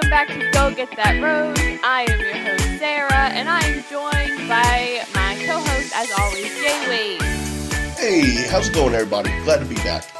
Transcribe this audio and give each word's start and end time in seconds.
Welcome 0.00 0.10
back 0.10 0.28
to 0.28 0.50
Go 0.52 0.74
Get 0.74 0.96
That 0.96 1.22
Rose. 1.22 1.78
I 1.84 2.06
am 2.08 2.20
your 2.20 2.34
host, 2.34 2.78
Sarah, 2.78 3.28
and 3.34 3.50
I 3.50 3.60
am 3.60 3.84
joined 3.90 4.48
by 4.48 5.04
my 5.14 5.36
co 5.44 5.58
host, 5.60 5.92
as 5.94 6.10
always, 6.18 6.46
Jay 6.58 6.88
Wade. 6.88 7.22
Hey, 7.98 8.48
how's 8.48 8.70
it 8.70 8.74
going, 8.74 8.94
everybody? 8.94 9.28
Glad 9.44 9.58
to 9.58 9.66
be 9.66 9.74
back. 9.74 10.10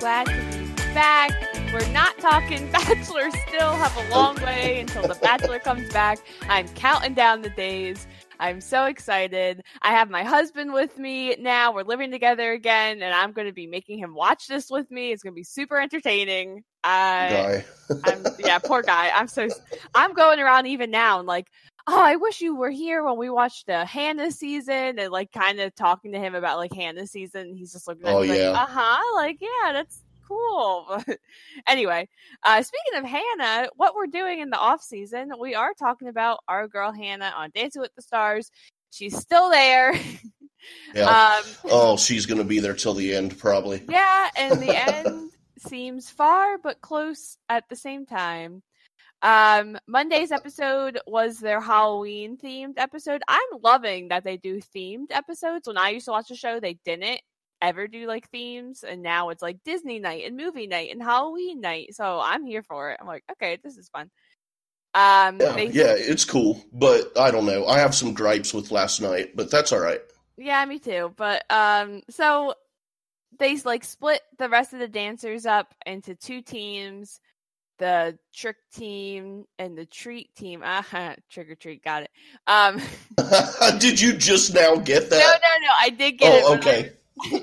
Glad 0.00 0.28
to 0.28 0.32
be 0.32 0.94
back. 0.94 1.30
We're 1.74 1.86
not 1.92 2.16
talking 2.20 2.70
Bachelor 2.72 3.30
still, 3.48 3.72
have 3.72 3.94
a 3.98 4.08
long 4.08 4.36
way 4.36 4.80
until 4.80 5.06
the 5.06 5.14
Bachelor 5.22 5.58
comes 5.58 5.92
back. 5.92 6.18
I'm 6.48 6.66
counting 6.68 7.12
down 7.12 7.42
the 7.42 7.50
days. 7.50 8.06
I'm 8.40 8.62
so 8.62 8.86
excited. 8.86 9.62
I 9.82 9.90
have 9.90 10.08
my 10.08 10.22
husband 10.22 10.72
with 10.72 10.96
me 10.98 11.36
now. 11.38 11.74
We're 11.74 11.82
living 11.82 12.10
together 12.10 12.52
again, 12.52 13.02
and 13.02 13.14
I'm 13.14 13.32
going 13.32 13.46
to 13.46 13.52
be 13.52 13.66
making 13.66 13.98
him 13.98 14.14
watch 14.14 14.46
this 14.46 14.70
with 14.70 14.90
me. 14.90 15.12
It's 15.12 15.22
going 15.22 15.34
to 15.34 15.38
be 15.38 15.44
super 15.44 15.78
entertaining. 15.78 16.64
Guy. 16.86 17.64
I'm, 18.04 18.24
yeah, 18.38 18.58
poor 18.58 18.82
guy. 18.82 19.10
I'm 19.14 19.28
so 19.28 19.48
I'm 19.94 20.12
going 20.12 20.40
around 20.40 20.66
even 20.66 20.90
now 20.90 21.18
and 21.18 21.26
like, 21.28 21.48
oh, 21.86 22.00
I 22.00 22.16
wish 22.16 22.40
you 22.40 22.56
were 22.56 22.70
here 22.70 23.04
when 23.04 23.16
we 23.16 23.30
watched 23.30 23.66
the 23.66 23.84
Hannah 23.84 24.30
season 24.32 24.98
and 24.98 25.10
like 25.12 25.30
kind 25.32 25.60
of 25.60 25.74
talking 25.74 26.12
to 26.12 26.18
him 26.18 26.34
about 26.34 26.58
like 26.58 26.72
Hannah 26.72 27.06
season. 27.06 27.54
He's 27.54 27.72
just 27.72 27.86
looking 27.86 28.06
at 28.06 28.14
Oh, 28.14 28.22
me 28.22 28.28
yeah. 28.36 28.50
like, 28.50 28.60
uh 28.60 28.66
huh, 28.68 29.14
like 29.16 29.38
yeah, 29.40 29.72
that's 29.72 30.02
cool. 30.26 30.86
But 31.06 31.18
anyway, 31.68 32.08
uh, 32.42 32.62
speaking 32.62 32.98
of 32.98 33.04
Hannah, 33.04 33.68
what 33.76 33.94
we're 33.94 34.06
doing 34.08 34.40
in 34.40 34.50
the 34.50 34.58
off 34.58 34.82
season, 34.82 35.30
we 35.40 35.54
are 35.54 35.72
talking 35.78 36.08
about 36.08 36.40
our 36.48 36.66
girl 36.68 36.90
Hannah 36.92 37.32
on 37.36 37.50
Dancing 37.54 37.82
with 37.82 37.94
the 37.94 38.02
Stars. 38.02 38.50
She's 38.90 39.16
still 39.16 39.50
there. 39.50 39.94
Yeah. 40.96 41.04
um, 41.38 41.44
oh, 41.66 41.96
she's 41.96 42.26
going 42.26 42.38
to 42.38 42.44
be 42.44 42.58
there 42.58 42.74
till 42.74 42.94
the 42.94 43.14
end, 43.14 43.38
probably. 43.38 43.84
yeah, 43.88 44.30
and 44.36 44.60
the 44.60 44.74
end 44.74 45.30
seems 45.58 46.10
far 46.10 46.58
but 46.58 46.80
close 46.80 47.36
at 47.48 47.64
the 47.68 47.76
same 47.76 48.06
time. 48.06 48.62
Um, 49.22 49.78
Monday's 49.86 50.30
episode 50.30 51.00
was 51.06 51.38
their 51.38 51.60
Halloween 51.60 52.36
themed 52.36 52.74
episode. 52.76 53.22
I'm 53.26 53.60
loving 53.62 54.08
that 54.08 54.24
they 54.24 54.36
do 54.36 54.60
themed 54.74 55.06
episodes. 55.10 55.66
When 55.66 55.78
I 55.78 55.90
used 55.90 56.04
to 56.06 56.12
watch 56.12 56.28
the 56.28 56.36
show, 56.36 56.60
they 56.60 56.78
didn't 56.84 57.20
ever 57.62 57.88
do 57.88 58.06
like 58.06 58.28
themes, 58.28 58.84
and 58.84 59.02
now 59.02 59.30
it's 59.30 59.42
like 59.42 59.56
Disney 59.64 59.98
night 59.98 60.24
and 60.26 60.36
movie 60.36 60.66
night 60.66 60.90
and 60.92 61.02
Halloween 61.02 61.60
night. 61.62 61.94
So 61.94 62.20
I'm 62.22 62.44
here 62.44 62.62
for 62.62 62.90
it. 62.90 62.98
I'm 63.00 63.06
like, 63.06 63.24
okay, 63.32 63.58
this 63.64 63.78
is 63.78 63.88
fun. 63.88 64.10
Um, 64.94 65.40
Yeah, 65.40 65.52
they- 65.52 65.68
yeah, 65.68 65.94
it's 65.96 66.24
cool, 66.26 66.62
but 66.72 67.18
I 67.18 67.30
don't 67.30 67.46
know. 67.46 67.66
I 67.66 67.78
have 67.78 67.94
some 67.94 68.12
gripes 68.14 68.52
with 68.54 68.70
last 68.70 69.00
night, 69.00 69.34
but 69.34 69.50
that's 69.50 69.72
all 69.72 69.80
right. 69.80 70.00
Yeah, 70.36 70.64
me 70.66 70.78
too. 70.78 71.14
But 71.16 71.44
um 71.50 72.02
so 72.10 72.52
they 73.38 73.56
like 73.58 73.84
split 73.84 74.20
the 74.38 74.48
rest 74.48 74.72
of 74.72 74.78
the 74.78 74.88
dancers 74.88 75.46
up 75.46 75.74
into 75.84 76.14
two 76.14 76.42
teams. 76.42 77.20
The 77.78 78.18
trick 78.34 78.56
team 78.74 79.44
and 79.58 79.76
the 79.76 79.84
treat 79.84 80.34
team. 80.34 80.62
Uh 80.64 80.82
trick 81.30 81.50
or 81.50 81.54
treat, 81.54 81.82
got 81.84 82.04
it. 82.04 82.10
Um 82.46 82.80
Did 83.78 84.00
you 84.00 84.14
just 84.14 84.54
now 84.54 84.76
get 84.76 85.10
that? 85.10 85.18
No, 85.18 85.26
no, 85.26 85.66
no, 85.66 85.72
I 85.80 85.90
did 85.90 86.12
get 86.18 86.34
it. 86.34 86.44
oh, 86.44 86.52
like, 86.52 86.66
okay. 86.66 86.92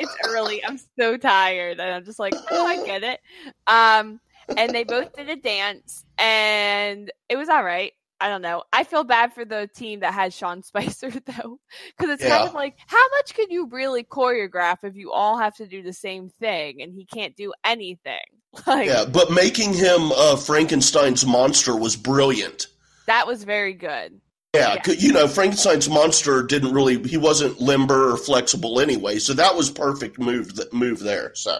it's 0.00 0.16
early. 0.26 0.64
I'm 0.64 0.78
so 0.98 1.16
tired 1.16 1.80
and 1.80 1.94
I'm 1.94 2.04
just 2.04 2.18
like, 2.18 2.34
oh, 2.50 2.66
I 2.66 2.84
get 2.86 3.02
it. 3.02 3.20
Um 3.66 4.20
and 4.56 4.74
they 4.74 4.84
both 4.84 5.14
did 5.14 5.28
a 5.28 5.36
dance 5.36 6.04
and 6.18 7.10
it 7.28 7.36
was 7.36 7.48
all 7.48 7.64
right. 7.64 7.92
I 8.20 8.28
don't 8.28 8.42
know. 8.42 8.62
I 8.72 8.84
feel 8.84 9.04
bad 9.04 9.32
for 9.34 9.44
the 9.44 9.68
team 9.74 10.00
that 10.00 10.14
had 10.14 10.32
Sean 10.32 10.62
Spicer 10.64 11.10
though, 11.10 11.58
because 11.96 12.14
it's 12.14 12.22
kind 12.24 12.48
of 12.48 12.54
like, 12.54 12.76
how 12.86 13.04
much 13.18 13.34
can 13.34 13.50
you 13.50 13.66
really 13.68 14.04
choreograph 14.04 14.78
if 14.82 14.94
you 14.96 15.12
all 15.12 15.36
have 15.38 15.54
to 15.56 15.66
do 15.66 15.82
the 15.82 15.92
same 15.92 16.28
thing 16.28 16.80
and 16.80 16.94
he 16.94 17.04
can't 17.04 17.36
do 17.36 17.52
anything? 17.64 18.20
Like 18.68 18.86
Yeah, 18.86 19.04
but 19.04 19.32
making 19.32 19.72
him 19.74 20.12
uh, 20.12 20.36
Frankenstein's 20.36 21.26
monster 21.26 21.74
was 21.74 21.96
brilliant. 21.96 22.68
that 23.06 23.26
was 23.26 23.42
very 23.42 23.72
good. 23.74 24.20
Yeah, 24.54 24.76
Yeah. 24.86 24.92
you 24.96 25.12
know, 25.12 25.26
Frankenstein's 25.26 25.88
monster 25.90 26.40
didn't 26.44 26.72
really, 26.72 27.02
he 27.02 27.16
wasn't 27.16 27.60
limber 27.60 28.12
or 28.12 28.16
flexible 28.16 28.78
anyway, 28.78 29.18
so 29.18 29.32
that 29.34 29.56
was 29.56 29.70
perfect 29.72 30.20
move, 30.20 30.52
move 30.72 31.00
there. 31.00 31.32
So, 31.34 31.58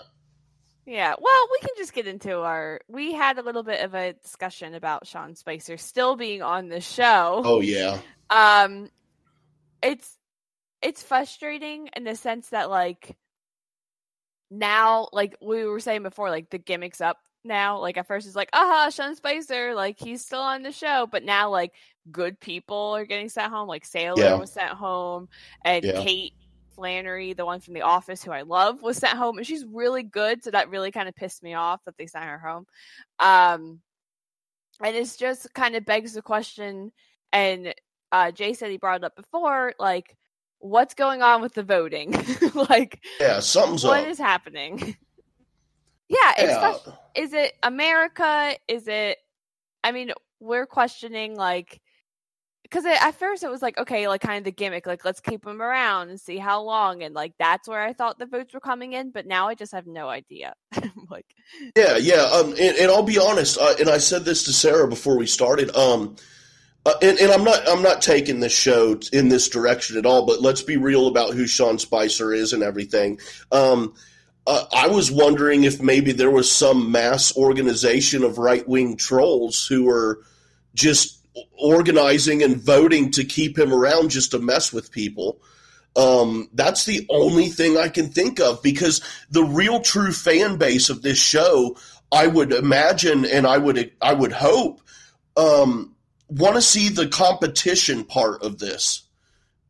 Yeah, 0.86 1.14
well, 1.18 1.48
we 1.50 1.58
can 1.60 1.70
just 1.78 1.94
get 1.94 2.06
into 2.06 2.40
our. 2.40 2.80
We 2.88 3.12
had 3.14 3.38
a 3.38 3.42
little 3.42 3.62
bit 3.62 3.82
of 3.82 3.94
a 3.94 4.12
discussion 4.12 4.74
about 4.74 5.06
Sean 5.06 5.34
Spicer 5.34 5.76
still 5.78 6.14
being 6.16 6.42
on 6.42 6.68
the 6.68 6.80
show. 6.80 7.40
oh, 7.44 7.60
yeah. 7.60 7.98
um 8.30 8.90
it's 9.82 10.16
it's 10.82 11.02
frustrating 11.02 11.88
in 11.96 12.04
the 12.04 12.16
sense 12.16 12.48
that 12.50 12.68
like 12.70 13.16
now 14.50 15.08
like 15.12 15.36
we 15.42 15.64
were 15.64 15.80
saying 15.80 16.02
before 16.02 16.30
like 16.30 16.50
the 16.50 16.58
gimmicks 16.58 17.00
up 17.00 17.18
now 17.44 17.78
like 17.80 17.96
at 17.98 18.06
first 18.06 18.26
it's 18.26 18.36
like 18.36 18.48
aha 18.54 18.88
sean 18.90 19.14
spicer 19.14 19.74
like 19.74 19.98
he's 19.98 20.24
still 20.24 20.40
on 20.40 20.62
the 20.62 20.72
show 20.72 21.06
but 21.10 21.22
now 21.24 21.50
like 21.50 21.72
good 22.10 22.38
people 22.40 22.94
are 22.96 23.04
getting 23.04 23.28
sent 23.28 23.52
home 23.52 23.68
like 23.68 23.84
sailor 23.84 24.22
Yeah. 24.22 24.34
was 24.34 24.52
sent 24.52 24.70
home 24.72 25.28
and 25.64 25.84
Yeah. 25.84 26.02
kate 26.02 26.32
flannery 26.74 27.32
the 27.32 27.44
one 27.44 27.60
from 27.60 27.74
the 27.74 27.82
office 27.82 28.22
who 28.22 28.30
i 28.32 28.42
love 28.42 28.82
was 28.82 28.96
sent 28.96 29.16
home 29.16 29.38
and 29.38 29.46
she's 29.46 29.64
really 29.64 30.02
good 30.02 30.42
so 30.42 30.50
that 30.50 30.70
really 30.70 30.90
kind 30.90 31.08
of 31.08 31.14
pissed 31.14 31.42
me 31.42 31.54
off 31.54 31.80
that 31.84 31.96
they 31.96 32.06
sent 32.06 32.24
her 32.24 32.38
home 32.38 32.66
um 33.20 33.80
and 34.82 34.96
it's 34.96 35.16
just 35.16 35.52
kind 35.54 35.76
of 35.76 35.84
begs 35.84 36.14
the 36.14 36.22
question 36.22 36.90
and 37.32 37.74
uh 38.12 38.30
jay 38.30 38.52
said 38.54 38.70
he 38.70 38.76
brought 38.78 39.00
it 39.00 39.04
up 39.04 39.16
before 39.16 39.72
like 39.78 40.16
what's 40.58 40.94
going 40.94 41.22
on 41.22 41.42
with 41.42 41.54
the 41.54 41.62
voting 41.62 42.12
like 42.54 43.00
Yeah, 43.20 43.40
something's 43.40 43.84
what 43.84 44.02
up. 44.02 44.08
is 44.08 44.18
happening 44.18 44.78
yeah 46.08 46.32
it's 46.38 46.86
Yeah. 46.86 46.94
is 47.14 47.32
it 47.32 47.52
america 47.62 48.54
is 48.68 48.88
it 48.88 49.18
i 49.82 49.92
mean 49.92 50.12
we're 50.40 50.66
questioning 50.66 51.34
like 51.36 51.80
because 52.74 52.98
at 53.00 53.12
first 53.12 53.44
it 53.44 53.50
was 53.50 53.62
like 53.62 53.78
okay 53.78 54.08
like 54.08 54.20
kind 54.20 54.38
of 54.38 54.44
the 54.44 54.50
gimmick 54.50 54.86
like 54.86 55.04
let's 55.04 55.20
keep 55.20 55.44
them 55.44 55.62
around 55.62 56.08
and 56.08 56.20
see 56.20 56.38
how 56.38 56.60
long 56.60 57.02
and 57.02 57.14
like 57.14 57.32
that's 57.38 57.68
where 57.68 57.82
i 57.82 57.92
thought 57.92 58.18
the 58.18 58.26
votes 58.26 58.52
were 58.52 58.60
coming 58.60 58.94
in 58.94 59.10
but 59.10 59.26
now 59.26 59.46
i 59.46 59.54
just 59.54 59.72
have 59.72 59.86
no 59.86 60.08
idea 60.08 60.54
like 61.10 61.26
Yeah, 61.76 61.96
yeah. 61.96 62.22
Um, 62.32 62.50
and, 62.50 62.76
and 62.76 62.90
I'll 62.90 63.02
be 63.02 63.18
honest, 63.18 63.58
uh, 63.58 63.74
and 63.78 63.88
I 63.88 63.98
said 63.98 64.24
this 64.24 64.44
to 64.44 64.52
Sarah 64.52 64.88
before 64.88 65.16
we 65.16 65.26
started. 65.26 65.74
Um, 65.76 66.16
uh, 66.86 66.94
and, 67.00 67.18
and 67.18 67.32
I'm 67.32 67.44
not, 67.44 67.66
I'm 67.68 67.82
not 67.82 68.02
taking 68.02 68.40
this 68.40 68.56
show 68.56 68.98
in 69.12 69.28
this 69.28 69.48
direction 69.48 69.96
at 69.96 70.06
all. 70.06 70.26
But 70.26 70.42
let's 70.42 70.62
be 70.62 70.76
real 70.76 71.06
about 71.06 71.34
who 71.34 71.46
Sean 71.46 71.78
Spicer 71.78 72.32
is 72.32 72.52
and 72.52 72.62
everything. 72.62 73.20
Um, 73.50 73.94
uh, 74.46 74.64
I 74.74 74.88
was 74.88 75.10
wondering 75.10 75.64
if 75.64 75.80
maybe 75.80 76.12
there 76.12 76.30
was 76.30 76.50
some 76.50 76.92
mass 76.92 77.34
organization 77.36 78.22
of 78.22 78.36
right 78.36 78.66
wing 78.68 78.96
trolls 78.96 79.66
who 79.66 79.84
were 79.84 80.20
just 80.74 81.23
organizing 81.58 82.42
and 82.42 82.56
voting 82.56 83.10
to 83.12 83.24
keep 83.24 83.58
him 83.58 83.72
around 83.72 84.10
just 84.10 84.32
to 84.32 84.38
mess 84.38 84.72
with 84.72 84.90
people. 84.90 85.40
Um, 85.96 86.48
that's 86.52 86.84
the 86.84 87.06
only 87.08 87.48
thing 87.48 87.76
I 87.76 87.88
can 87.88 88.08
think 88.08 88.40
of 88.40 88.62
because 88.62 89.00
the 89.30 89.44
real 89.44 89.80
true 89.80 90.12
fan 90.12 90.56
base 90.56 90.90
of 90.90 91.02
this 91.02 91.18
show, 91.18 91.76
I 92.10 92.26
would 92.26 92.52
imagine 92.52 93.24
and 93.24 93.46
I 93.46 93.58
would 93.58 93.92
I 94.02 94.12
would 94.12 94.32
hope, 94.32 94.80
um, 95.36 95.94
want 96.28 96.56
to 96.56 96.62
see 96.62 96.88
the 96.88 97.06
competition 97.06 98.04
part 98.04 98.42
of 98.42 98.58
this, 98.58 99.02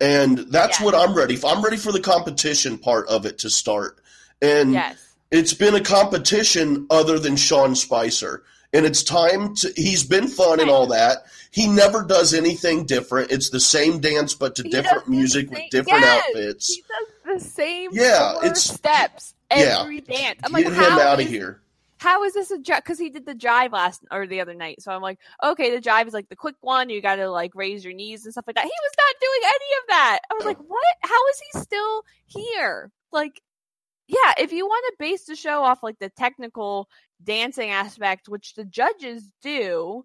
and 0.01 0.39
that's 0.39 0.79
Yes. 0.79 0.81
what 0.81 0.95
I'm 0.95 1.15
ready 1.15 1.37
for. 1.37 1.49
I'm 1.49 1.63
ready 1.63 1.77
for 1.77 1.93
the 1.93 2.01
competition 2.01 2.79
part 2.79 3.07
of 3.09 3.27
it 3.27 3.39
to 3.39 3.51
start, 3.51 4.01
and 4.41 4.73
yes 4.73 4.97
it's 5.35 5.53
been 5.53 5.75
a 5.75 5.81
competition 5.81 6.87
other 6.91 7.19
than 7.19 7.35
Sean 7.35 7.75
Spicer. 7.75 8.45
And 8.73 8.87
it's 8.87 9.03
time 9.03 9.55
to. 9.57 9.73
He's 9.77 10.05
been 10.05 10.29
fun 10.29 10.61
and 10.61 10.71
all 10.71 10.87
that. 10.89 11.25
He 11.55 11.69
never 11.69 12.03
does 12.05 12.35
anything 12.35 12.85
different. 12.85 13.31
It's 13.31 13.51
the 13.51 13.61
same 13.61 14.01
dance, 14.01 14.35
but 14.35 14.57
to 14.57 14.65
He 14.65 14.71
different 14.71 15.07
music 15.09 15.47
same- 15.47 15.55
with 15.55 15.71
different 15.71 16.01
Yes! 16.03 16.25
outfits. 16.29 16.75
he 16.75 16.83
does 16.83 17.39
the 17.41 17.49
same 17.49 17.91
Yeah, 17.93 18.39
it's- 18.39 18.65
steps 18.65 19.35
yeah. 19.53 19.79
every 19.83 20.01
dance 20.01 20.41
i'm 20.43 20.53
Get 20.53 20.65
like 20.65 20.75
him 20.75 20.99
out 20.99 21.21
of 21.21 21.29
here. 21.29 21.63
how 21.99 22.25
is 22.25 22.35
this 22.35 22.51
a 22.51 22.59
jive? 22.59 22.79
Because 22.79 22.99
he 22.99 23.09
did 23.09 23.25
the 23.25 23.37
jive 23.37 23.71
last 23.73 24.03
or 24.11 24.27
the 24.27 24.41
other 24.41 24.53
night. 24.55 24.83
So 24.83 24.91
I'm 24.91 25.01
like, 25.01 25.21
okay, 25.45 25.71
the 25.71 25.81
jive 25.81 26.09
is 26.09 26.13
like 26.13 26.29
the 26.29 26.35
quick 26.35 26.57
one. 26.61 26.91
You 26.91 27.01
got 27.01 27.17
to 27.17 27.31
like 27.31 27.55
raise 27.55 27.85
your 27.85 27.95
knees 27.95 28.25
and 28.25 28.33
stuff 28.35 28.47
like 28.49 28.57
that. 28.57 28.65
He 28.65 28.71
was 28.83 28.93
not 28.99 29.21
doing 29.21 29.41
any 29.47 29.79
of 29.81 29.87
that. 29.91 30.19
I 30.31 30.35
was 30.35 30.45
like, 30.45 30.59
what? 30.59 30.97
How 31.03 31.29
is 31.29 31.41
he 31.53 31.61
still 31.61 32.03
here? 32.27 32.91
Like, 33.13 33.41
yeah, 34.09 34.35
if 34.39 34.51
you 34.53 34.67
want 34.67 34.85
to 34.89 34.97
base 34.99 35.25
the 35.27 35.37
show 35.37 35.63
off 35.63 35.85
like 35.85 36.01
the 36.01 36.11
technical 36.11 36.89
dancing 37.23 37.71
aspect, 37.71 38.29
which 38.29 38.55
the 38.55 38.65
judges 38.65 39.31
do, 39.41 40.05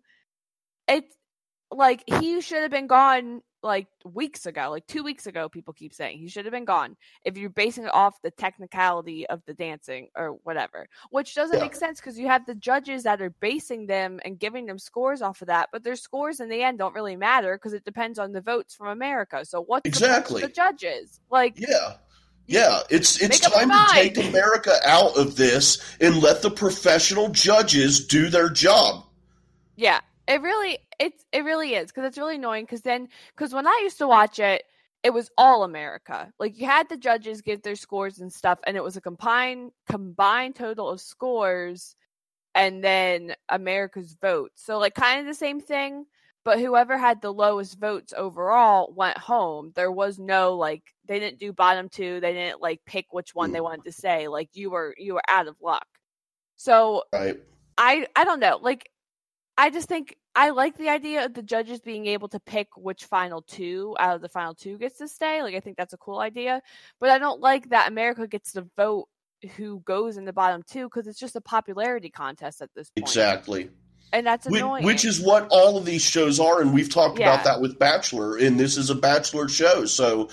it's 0.88 1.16
like 1.72 2.04
he 2.20 2.42
should 2.42 2.62
have 2.62 2.72
been 2.72 2.88
gone 2.88 3.42
like 3.62 3.88
weeks 4.06 4.46
ago, 4.46 4.70
like 4.72 4.88
two 4.88 5.04
weeks 5.04 5.28
ago. 5.28 5.50
People 5.50 5.74
keep 5.74 5.94
saying 5.94 6.18
he 6.18 6.30
should 6.30 6.46
have 6.46 6.52
been 6.54 6.66
gone 6.66 6.96
if 7.26 7.38
you're 7.38 7.50
basing 7.50 7.84
it 7.84 7.94
off 7.94 8.22
the 8.22 8.32
technicality 8.32 9.28
of 9.28 9.42
the 9.46 9.54
dancing 9.54 10.08
or 10.16 10.38
whatever, 10.44 10.88
which 11.12 11.36
doesn't 11.36 11.58
Yeah. 11.58 11.64
make 11.64 11.76
sense 11.76 12.00
because 12.00 12.18
you 12.18 12.28
have 12.28 12.46
the 12.46 12.56
judges 12.56 13.04
that 13.04 13.22
are 13.22 13.30
basing 13.30 13.86
them 13.86 14.20
and 14.24 14.40
giving 14.40 14.66
them 14.66 14.80
scores 14.80 15.22
off 15.22 15.42
of 15.42 15.48
that, 15.48 15.70
but 15.74 15.84
their 15.84 15.98
scores 15.98 16.40
in 16.40 16.48
the 16.50 16.64
end 16.64 16.78
don't 16.78 16.96
really 16.96 17.18
matter 17.18 17.56
because 17.58 17.74
it 17.74 17.84
depends 17.84 18.18
on 18.18 18.32
the 18.32 18.42
votes 18.42 18.74
from 18.76 18.88
America. 18.88 19.44
So 19.46 19.66
the 19.68 19.74
of 19.76 19.82
Exactly. 19.84 20.42
the 20.42 20.48
judges? 20.48 21.20
Like, 21.30 21.60
Yeah. 21.60 21.98
Yeah, 22.48 22.80
it's 22.90 23.22
it's 23.22 23.44
Make 23.44 23.54
up 23.54 23.62
your 23.62 23.70
time 23.70 23.88
to 23.88 23.94
take 23.94 24.28
America 24.30 24.74
out 24.84 25.16
of 25.18 25.36
this 25.36 25.78
and 26.02 26.20
let 26.20 26.42
the 26.42 26.50
professional 26.50 27.30
judges 27.30 28.08
do 28.08 28.28
their 28.30 28.50
job. 28.50 29.06
Yeah, 29.76 30.00
it 30.30 30.42
really 30.42 30.78
it's 31.00 31.26
it 31.34 31.44
really 31.44 31.74
is 31.74 31.88
because 31.88 32.06
it's 32.06 32.18
really 32.18 32.36
annoying. 32.36 32.64
Because 32.64 32.82
then 32.82 33.10
because 33.36 33.54
when 33.54 33.68
I 33.68 33.80
used 33.84 33.98
to 33.98 34.08
watch 34.08 34.40
it, 34.40 34.64
it 35.04 35.10
was 35.10 35.32
all 35.38 35.64
America. 35.64 36.32
Like 36.40 36.58
you 36.58 36.68
had 36.68 36.88
the 36.88 36.98
judges 36.98 37.42
give 37.42 37.64
their 37.64 37.76
scores 37.76 38.20
and 38.20 38.32
stuff, 38.32 38.60
and 38.66 38.78
it 38.78 38.84
was 38.84 38.96
a 38.96 39.02
combined 39.02 39.72
combined 39.90 40.56
total 40.56 40.90
of 40.90 41.02
scores, 41.02 41.96
and 42.56 42.84
then 42.84 43.34
America's 43.50 44.16
vote. 44.22 44.52
So 44.56 44.78
like 44.78 44.94
kind 44.94 45.20
of 45.20 45.26
the 45.26 45.34
same 45.34 45.60
thing, 45.60 46.06
but 46.46 46.60
whoever 46.60 46.96
had 46.96 47.22
the 47.22 47.34
lowest 47.34 47.80
votes 47.80 48.14
overall 48.16 48.94
went 48.96 49.18
home. 49.18 49.72
There 49.76 49.92
was 49.92 50.20
no 50.20 50.56
like 50.56 50.84
they 51.06 51.20
didn't 51.20 51.40
do 51.40 51.54
bottom 51.54 51.90
two. 51.90 52.20
They 52.20 52.34
didn't 52.34 52.62
like 52.62 52.82
pick 52.86 53.08
which 53.12 53.34
one 53.34 53.52
they 53.52 53.60
mm. 53.60 53.64
wanted 53.64 53.86
to 53.86 53.92
say. 53.92 54.28
Like 54.28 54.50
you 54.54 54.70
were 54.70 54.94
you 54.98 55.16
were 55.16 55.24
out 55.28 55.48
of 55.48 55.56
luck. 55.60 55.88
So 56.56 57.04
Right. 57.12 57.40
I 57.80 58.06
I 58.16 58.26
don't 58.26 58.40
know. 58.40 58.60
Like 58.62 58.90
I 59.60 59.70
just 59.72 59.90
think 59.90 60.16
I 60.34 60.52
like 60.52 60.78
the 60.78 60.88
idea 60.88 61.26
of 61.26 61.34
the 61.34 61.44
judges 61.44 61.82
being 61.82 62.08
able 62.08 62.30
to 62.30 62.40
pick 62.40 62.70
which 62.78 63.04
final 63.06 63.42
two 63.42 63.96
out 64.00 64.16
of 64.16 64.22
the 64.22 64.30
final 64.30 64.56
two 64.56 64.78
gets 64.78 64.98
to 65.00 65.08
stay. 65.10 65.44
Like 65.44 65.54
I 65.54 65.60
think 65.60 65.76
that's 65.76 65.94
a 65.94 65.98
cool 65.98 66.20
idea. 66.20 66.62
But 67.02 67.10
I 67.10 67.20
don't 67.20 67.42
like 67.42 67.70
that 67.70 67.90
America 67.90 68.26
gets 68.26 68.54
to 68.54 68.66
vote 68.78 69.10
who 69.58 69.82
goes 69.82 70.16
in 70.18 70.24
the 70.26 70.32
bottom 70.34 70.64
two 70.64 70.86
because 70.86 71.08
it's 71.08 71.20
just 71.20 71.36
a 71.36 71.42
popularity 71.42 72.10
contest 72.10 72.62
at 72.62 72.70
this 72.74 72.90
point. 72.90 73.06
Exactly. 73.08 73.70
And 74.14 74.26
that's 74.26 74.48
Which, 74.48 74.62
annoying. 74.62 74.86
which 74.86 75.04
is 75.06 75.20
what 75.22 75.48
all 75.52 75.78
of 75.78 75.86
these 75.86 76.02
shows 76.04 76.40
are, 76.40 76.62
and 76.62 76.74
we've 76.74 76.90
talked 76.90 77.20
Yeah. 77.20 77.34
about 77.34 77.44
that 77.44 77.62
with 77.62 77.78
Bachelor, 77.78 78.38
and 78.38 78.60
this 78.60 78.78
is 78.78 78.90
a 78.90 78.96
Bachelor 78.96 79.48
show, 79.50 79.86
so 79.86 80.30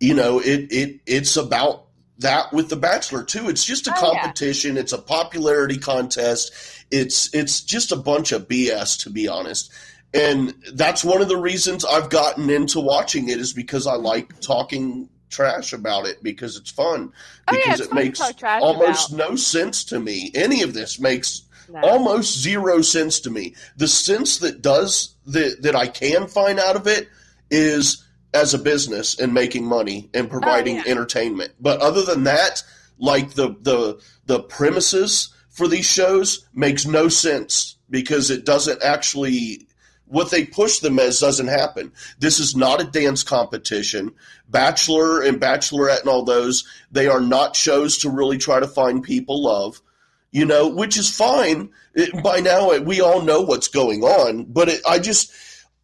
you 0.00 0.14
know 0.14 0.40
it 0.40 0.72
it 0.72 1.00
it's 1.06 1.36
about 1.36 1.86
that 2.18 2.52
with 2.52 2.68
the 2.70 2.76
Bachelor 2.76 3.22
too. 3.24 3.48
It's 3.48 3.64
just 3.64 3.86
a 3.86 3.92
Oh, 3.96 4.12
yeah. 4.12 4.20
competition. 4.22 4.76
It's 4.76 4.92
a 4.92 4.98
popularity 4.98 5.78
contest. 5.78 6.52
It's 6.90 7.32
it's 7.34 7.60
just 7.60 7.92
a 7.92 7.96
bunch 7.96 8.32
of 8.32 8.48
BS 8.48 8.98
to 9.04 9.10
be 9.10 9.28
honest. 9.28 9.70
And 10.12 10.54
that's 10.72 11.04
one 11.04 11.22
of 11.22 11.28
the 11.28 11.36
reasons 11.36 11.84
I've 11.84 12.10
gotten 12.10 12.50
into 12.50 12.80
watching 12.80 13.28
it 13.28 13.38
is 13.38 13.52
because 13.52 13.86
I 13.86 13.94
like 13.94 14.40
talking 14.40 15.08
trash 15.28 15.72
about 15.72 16.06
it 16.06 16.20
because 16.20 16.56
it's 16.56 16.72
fun. 16.72 17.12
Oh, 17.46 17.52
Because 17.54 17.80
it 17.80 17.86
fun 17.90 17.94
makes 17.96 18.20
almost 18.42 19.12
about. 19.12 19.30
no 19.30 19.36
sense 19.36 19.84
to 19.84 20.00
me. 20.00 20.32
Any 20.34 20.62
of 20.62 20.74
this 20.74 20.98
makes 20.98 21.42
No. 21.68 21.80
almost 21.82 22.36
zero 22.40 22.82
sense 22.82 23.20
to 23.20 23.30
me. 23.30 23.54
The 23.76 23.86
sense 23.86 24.38
that 24.38 24.60
does 24.62 25.14
that 25.26 25.62
that 25.62 25.76
I 25.76 25.86
can 25.86 26.26
find 26.26 26.58
out 26.58 26.74
of 26.74 26.88
it 26.88 27.08
is 27.52 28.04
as 28.34 28.52
a 28.54 28.58
business 28.58 29.16
and 29.18 29.32
making 29.32 29.64
money 29.64 30.10
and 30.12 30.26
oh, 30.26 30.30
providing 30.30 30.78
Oh, 30.78 30.82
yeah. 30.84 30.90
entertainment. 30.90 31.52
But 31.60 31.80
other 31.80 32.02
than 32.02 32.24
that, 32.24 32.64
like 32.98 33.34
the 33.34 33.54
the 33.62 34.00
the 34.26 34.40
premises 34.40 35.28
for 35.60 35.68
these 35.68 35.84
shows 35.84 36.46
makes 36.54 36.86
no 36.86 37.08
sense 37.08 37.76
because 37.90 38.30
it 38.30 38.46
doesn't 38.46 38.82
actually 38.82 39.66
what 40.06 40.30
they 40.30 40.46
push 40.46 40.78
them 40.78 40.98
as 40.98 41.20
doesn't 41.20 41.48
happen. 41.48 41.92
This 42.18 42.40
is 42.40 42.56
not 42.56 42.80
a 42.80 42.84
dance 42.84 43.22
competition. 43.22 44.12
Bachelor 44.48 45.20
and 45.22 45.38
Bachelorette 45.38 46.00
and 46.00 46.08
all 46.08 46.24
those, 46.24 46.66
they 46.90 47.08
are 47.08 47.20
not 47.20 47.54
shows 47.54 47.98
to 47.98 48.10
really 48.10 48.38
try 48.38 48.58
to 48.58 48.66
find 48.66 49.04
people 49.04 49.42
love 49.42 49.82
you 50.30 50.44
know, 50.44 50.68
which 50.68 50.96
is 50.96 51.14
fine. 51.14 51.70
It, 51.94 52.22
by 52.22 52.40
now, 52.40 52.78
we 52.78 53.00
all 53.00 53.22
know 53.22 53.42
what's 53.42 53.68
going 53.68 54.02
on, 54.02 54.44
but 54.44 54.68
it, 54.68 54.80
I 54.88 54.98
just, 54.98 55.32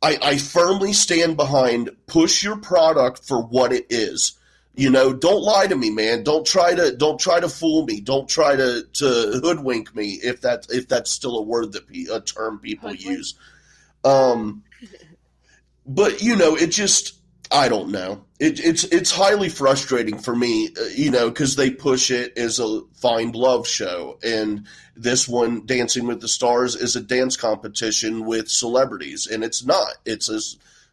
I, 0.00 0.18
I 0.22 0.36
firmly 0.38 0.92
stand 0.92 1.36
behind 1.36 1.90
push 2.06 2.42
your 2.42 2.56
product 2.56 3.24
for 3.24 3.42
what 3.42 3.72
it 3.72 3.86
is. 3.90 4.38
You 4.76 4.90
know, 4.90 5.14
don't 5.14 5.42
lie 5.42 5.66
to 5.66 5.74
me, 5.74 5.88
man. 5.88 6.22
Don't 6.22 6.46
try 6.46 6.74
to 6.74 6.94
don't 6.94 7.18
try 7.18 7.40
to 7.40 7.48
fool 7.48 7.86
me. 7.86 8.02
Don't 8.02 8.28
try 8.28 8.54
to, 8.54 8.86
to 8.92 9.40
hoodwink 9.42 9.96
me 9.96 10.20
if 10.22 10.42
that 10.42 10.66
if 10.68 10.86
that's 10.86 11.10
still 11.10 11.38
a 11.38 11.42
word 11.42 11.72
that 11.72 11.88
pe- 11.88 12.12
a 12.12 12.20
term 12.20 12.58
people 12.58 12.90
Hoodwink? 12.90 13.18
use. 13.18 13.34
Um, 14.04 14.64
but 15.86 16.22
you 16.22 16.36
know, 16.36 16.56
it 16.56 16.66
just 16.68 17.16
I 17.50 17.70
don't 17.70 17.90
know. 17.90 18.24
It, 18.38 18.60
it's 18.60 18.84
it's 18.84 19.10
highly 19.10 19.48
frustrating 19.48 20.18
for 20.18 20.36
me, 20.36 20.68
uh, 20.78 20.84
you 20.94 21.10
know, 21.10 21.30
because 21.30 21.56
they 21.56 21.70
push 21.70 22.10
it 22.10 22.36
as 22.36 22.58
a 22.58 22.82
find 22.96 23.34
love 23.34 23.66
show, 23.66 24.18
and 24.22 24.66
this 24.94 25.26
one, 25.26 25.64
Dancing 25.64 26.06
with 26.06 26.20
the 26.20 26.28
Stars, 26.28 26.76
is 26.76 26.96
a 26.96 27.00
dance 27.00 27.38
competition 27.38 28.26
with 28.26 28.50
celebrities, 28.50 29.26
and 29.26 29.42
it's 29.42 29.64
not. 29.64 29.94
It's 30.04 30.28
a 30.28 30.40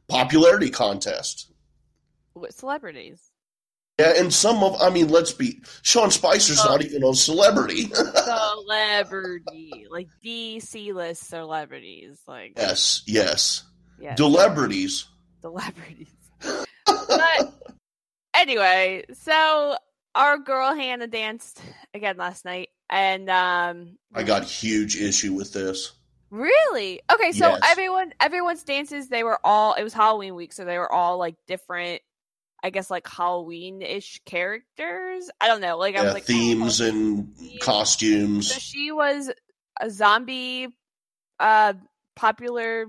popularity 0.07 0.69
contest. 0.69 1.51
With 2.33 2.55
celebrities. 2.55 3.32
Yeah, 3.99 4.13
and 4.17 4.33
some 4.33 4.63
of, 4.63 4.81
I 4.81 4.89
mean, 4.89 5.09
let's 5.09 5.31
be, 5.33 5.61
Sean 5.83 6.09
Spicer's 6.09 6.59
Oh. 6.61 6.69
not 6.69 6.83
even 6.83 7.03
a 7.03 7.13
celebrity. 7.13 7.89
Celebrity. 7.93 9.85
like 9.89 10.07
D 10.21 10.59
C 10.59 10.93
list 10.93 11.27
celebrities. 11.29 12.19
Like 12.27 12.53
yes, 12.57 13.03
yes, 13.05 13.63
yeah. 13.99 14.15
celebrities. 14.15 15.05
celebrities. 15.41 16.07
but 16.85 17.53
anyway, 18.33 19.05
so 19.13 19.75
our 20.15 20.37
girl 20.37 20.73
Hannah 20.73 21.07
danced 21.07 21.61
again 21.93 22.17
last 22.17 22.45
night, 22.45 22.69
and 22.89 23.29
um, 23.29 23.97
I 24.13 24.23
got 24.23 24.43
huge 24.43 24.95
issue 24.99 25.33
with 25.33 25.53
this. 25.53 25.91
really 26.31 26.99
okay. 27.13 27.31
So 27.31 27.49
Yes. 27.49 27.61
everyone, 27.69 28.13
everyone's 28.19 28.63
dances, 28.63 29.07
they 29.09 29.23
were 29.23 29.39
all. 29.43 29.73
It 29.75 29.83
was 29.83 29.93
Halloween 29.93 30.35
week, 30.35 30.53
so 30.53 30.65
they 30.65 30.77
were 30.79 30.91
all 30.91 31.17
like 31.17 31.35
different. 31.47 32.01
I 32.63 32.69
guess 32.69 32.89
like 32.89 33.07
Halloween-ish 33.07 34.21
characters. 34.25 35.29
I 35.41 35.47
don't 35.47 35.59
know. 35.61 35.77
Like 35.77 35.97
I 35.97 36.03
was 36.03 36.13
like 36.13 36.23
themes 36.23 36.79
and 36.79 37.27
So 37.37 37.57
costumes. 37.59 38.51
she 38.53 38.91
was 38.91 39.29
a 39.81 39.89
zombie, 39.89 40.69
uh, 41.39 41.73
popular 42.15 42.85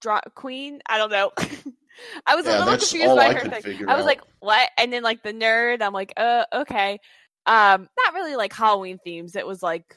dra- 0.00 0.22
queen. 0.34 0.80
I 0.86 0.98
don't 0.98 1.12
know. 1.12 1.30
I 2.26 2.34
was 2.34 2.46
a 2.46 2.50
little 2.58 2.66
confused 2.76 3.14
by 3.16 3.26
I 3.26 3.32
her 3.34 3.48
thing. 3.60 3.88
I 3.88 3.94
was 3.94 4.02
out. 4.02 4.06
like, 4.06 4.20
what? 4.40 4.68
And 4.76 4.92
then 4.92 5.04
like 5.04 5.22
the 5.22 5.32
nerd, 5.32 5.80
I'm 5.80 5.92
like, 5.92 6.12
uh, 6.16 6.44
okay. 6.52 6.98
Um, 7.46 7.88
not 8.04 8.14
really 8.14 8.34
like 8.34 8.52
Halloween 8.52 8.98
themes. 9.04 9.36
It 9.36 9.46
was 9.46 9.62
like 9.62 9.96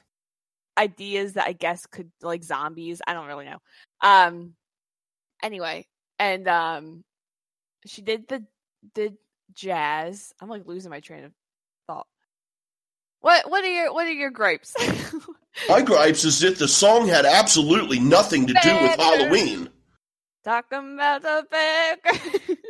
ideas 0.77 1.33
that 1.33 1.47
I 1.47 1.53
guess 1.53 1.87
could 1.87 2.11
like 2.21 2.43
zombies. 2.43 3.01
I 3.07 3.13
don't 3.13 3.25
really 3.25 3.45
know. 3.45 3.57
Um, 4.01 4.53
anyway, 5.41 5.87
and 6.19 6.47
um, 6.47 7.03
she 7.87 8.03
did 8.03 8.27
the 8.27 8.45
the 8.95 9.13
jazz. 9.53 10.33
I'm 10.41 10.49
like 10.49 10.65
losing 10.65 10.91
my 10.91 10.99
train 10.99 11.23
of 11.25 11.31
thought. 11.87 12.07
What 13.21 13.49
what 13.49 13.63
are 13.63 13.67
your 13.67 13.93
what 13.93 14.07
are 14.07 14.11
your 14.11 14.29
gripes? 14.31 14.73
My 15.69 15.81
gripes 15.81 16.23
is 16.23 16.39
that 16.41 16.59
the 16.59 16.67
song 16.67 17.07
had 17.07 17.25
absolutely 17.25 17.99
nothing 17.99 18.45
to 18.45 18.53
do 18.53 18.73
with 18.79 18.95
Halloween. 18.95 19.69
Talking 20.43 20.93
about 20.93 21.23
the 21.23 21.45
baker. 21.51 22.53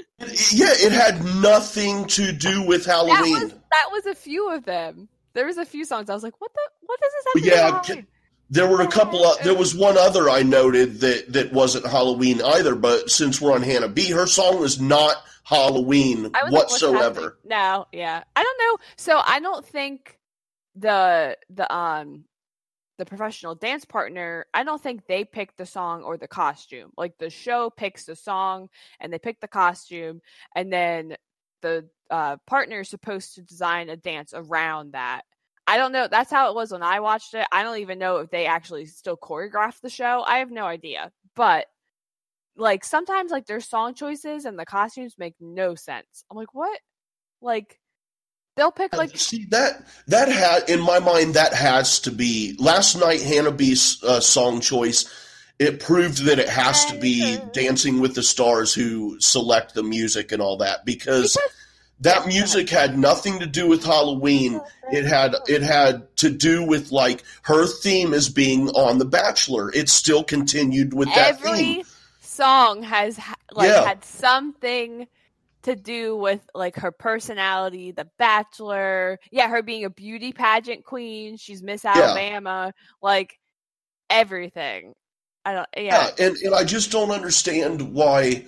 Yeah, 0.51 0.69
it 0.71 0.91
had 0.93 1.23
nothing 1.23 2.05
to 2.07 2.31
do 2.31 2.63
with 2.63 2.85
that 2.85 2.91
Halloween. 2.93 3.33
was 3.33 3.51
that 3.51 3.89
was 3.91 4.05
a 4.07 4.15
few 4.15 4.51
of 4.51 4.63
them. 4.65 5.09
There 5.33 5.45
was 5.45 5.57
a 5.57 5.65
few 5.65 5.85
songs. 5.85 6.09
I 6.09 6.15
was 6.15 6.23
like, 6.23 6.41
what 6.41 6.51
the 6.55 6.61
what 6.87 6.99
does 6.99 7.11
this 7.11 7.25
have 7.25 7.33
to 7.33 7.49
do 7.49 7.95
Yeah, 7.95 7.95
with? 7.97 8.05
There 8.49 8.67
were 8.67 8.81
a 8.81 8.87
couple 8.87 9.23
of, 9.25 9.37
there 9.43 9.53
was 9.53 9.75
one 9.75 9.95
other 9.97 10.27
I 10.29 10.41
noted 10.41 11.01
that, 11.01 11.33
that 11.33 11.53
wasn't 11.53 11.85
Halloween 11.85 12.41
either, 12.41 12.73
but 12.75 13.11
since 13.11 13.39
we're 13.41 13.53
on 13.53 13.61
Hannah 13.61 13.89
B, 13.89 14.09
her 14.11 14.25
song 14.25 14.59
was 14.59 14.79
not 14.79 15.17
Halloween 15.47 16.29
I 16.33 16.43
was 16.43 16.51
like, 16.51 16.51
what's 16.51 16.73
whatsoever. 16.73 17.37
no, 17.45 17.87
yeah. 17.93 18.21
I 18.35 18.43
don't 18.43 18.59
know. 18.59 18.83
So 18.97 19.21
I 19.25 19.39
don't 19.39 19.65
think 19.65 20.19
the 20.75 21.37
the 21.49 21.73
um 21.73 22.25
the 22.97 23.05
professional 23.05 23.55
dance 23.55 23.85
partner, 23.85 24.45
I 24.53 24.65
don't 24.65 24.81
think 24.81 25.07
they 25.07 25.23
pick 25.23 25.55
the 25.55 25.65
song 25.65 26.03
or 26.03 26.17
the 26.17 26.27
costume. 26.27 26.91
Like 26.97 27.17
the 27.17 27.29
show 27.29 27.69
picks 27.69 28.03
the 28.03 28.15
song 28.17 28.67
and 28.99 29.13
they 29.13 29.19
pick 29.19 29.39
the 29.39 29.47
costume 29.47 30.19
and 30.53 30.73
then 30.73 31.15
the 31.61 31.87
uh 32.09 32.35
partner 32.45 32.81
is 32.81 32.89
supposed 32.89 33.35
to 33.35 33.41
design 33.41 33.87
a 33.87 33.95
dance 33.95 34.33
around 34.35 34.93
that. 34.93 35.21
I 35.65 35.77
don't 35.77 35.93
know. 35.93 36.09
That's 36.11 36.31
how 36.31 36.49
it 36.49 36.55
was 36.55 36.73
when 36.73 36.83
I 36.83 36.99
watched 36.99 37.33
it. 37.35 37.47
I 37.53 37.63
don't 37.63 37.79
even 37.79 37.99
know 37.99 38.17
if 38.17 38.29
they 38.31 38.47
actually 38.47 38.85
still 38.85 39.15
choreographed 39.15 39.79
the 39.79 39.89
show. 39.89 40.25
I 40.27 40.39
have 40.39 40.51
no 40.51 40.65
idea. 40.65 41.13
But 41.35 41.67
like 42.57 42.83
sometimes 42.83 43.31
like 43.31 43.45
their 43.45 43.59
song 43.59 43.93
choices 43.93 44.45
and 44.45 44.57
the 44.57 44.65
costumes 44.65 45.15
make 45.17 45.35
no 45.39 45.75
sense. 45.75 46.25
I'm 46.29 46.37
like, 46.37 46.53
what? 46.53 46.79
Like 47.41 47.79
they'll 48.55 48.71
pick 48.71 48.95
like 48.95 49.15
See 49.15 49.45
that 49.51 49.85
that 50.07 50.27
had 50.27 50.69
in 50.69 50.81
my 50.81 50.99
mind 50.99 51.35
that 51.35 51.53
has 51.53 51.99
to 52.01 52.11
be 52.11 52.55
last 52.59 52.95
night 52.95 53.21
Hannah 53.21 53.51
B's 53.51 54.03
uh, 54.03 54.19
song 54.19 54.59
choice. 54.61 55.05
It 55.59 55.79
proved 55.79 56.25
that 56.25 56.37
it 56.37 56.49
has 56.49 56.85
to 56.85 56.99
be 56.99 57.39
Dancing 57.51 57.99
with 57.99 58.13
the 58.13 58.21
Stars 58.21 58.75
who 58.75 59.19
select 59.19 59.73
the 59.73 59.81
music 59.81 60.31
and 60.31 60.39
all 60.39 60.57
that 60.57 60.85
because 60.85 61.33
because 61.33 61.53
that 62.01 62.27
music 62.27 62.69
had 62.69 62.97
nothing 62.97 63.39
to 63.39 63.47
do 63.47 63.67
with 63.67 63.83
Halloween. 63.83 64.61
It 64.91 65.05
had 65.05 65.35
it 65.47 65.63
had 65.63 66.15
to 66.17 66.29
do 66.29 66.63
with 66.63 66.91
like 66.91 67.23
her 67.43 67.65
theme 67.65 68.13
as 68.13 68.29
being 68.29 68.69
on 68.69 68.99
The 68.99 69.05
Bachelor. 69.05 69.71
It 69.73 69.89
still 69.89 70.23
continued 70.23 70.93
with 70.93 71.09
that 71.09 71.39
every 71.39 71.57
theme. 71.57 71.83
Song 72.37 72.83
has 72.83 73.19
like 73.51 73.69
Yeah. 73.69 73.85
had 73.87 74.03
something 74.03 75.07
to 75.63 75.75
do 75.75 76.15
with 76.15 76.47
like 76.55 76.77
her 76.77 76.91
personality, 76.91 77.91
the 77.91 78.07
bachelor, 78.17 79.19
yeah, 79.31 79.49
her 79.49 79.61
being 79.61 79.83
a 79.83 79.89
beauty 79.89 80.31
pageant 80.31 80.85
queen, 80.85 81.35
she's 81.35 81.61
Miss 81.61 81.83
Alabama, 81.83 82.73
like 83.01 83.37
everything. 84.09 84.93
I 85.43 85.53
don't. 85.53 85.67
Yeah. 85.75 86.11
Yeah, 86.17 86.25
and, 86.25 86.37
and 86.37 86.55
I 86.55 86.63
just 86.63 86.91
don't 86.91 87.11
understand 87.11 87.93
why. 87.93 88.45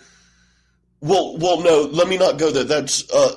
Well, 1.01 1.38
well, 1.38 1.62
no. 1.62 1.81
Let 1.84 2.08
me 2.08 2.17
not 2.17 2.38
go 2.38 2.51
there. 2.51 2.65
That's 2.65 3.10
uh, 3.12 3.36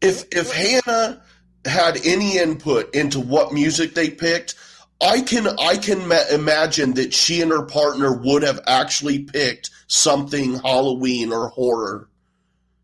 if 0.00 0.24
if 0.32 0.52
Hannah 0.52 1.22
had 1.64 2.04
any 2.04 2.38
input 2.38 2.94
into 2.94 3.20
what 3.20 3.52
music 3.52 3.94
they 3.94 4.10
picked, 4.10 4.56
I 5.00 5.20
can 5.20 5.46
I 5.58 5.76
can 5.76 6.08
ma- 6.08 6.26
imagine 6.32 6.94
that 6.94 7.14
she 7.14 7.40
and 7.40 7.50
her 7.52 7.62
partner 7.64 8.12
would 8.12 8.42
have 8.42 8.60
actually 8.66 9.20
picked 9.20 9.70
something 9.86 10.54
Halloween 10.58 11.32
or 11.32 11.48
horror 11.48 12.08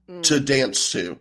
Mm. 0.08 0.22
to 0.24 0.38
dance 0.38 0.92
to. 0.92 1.18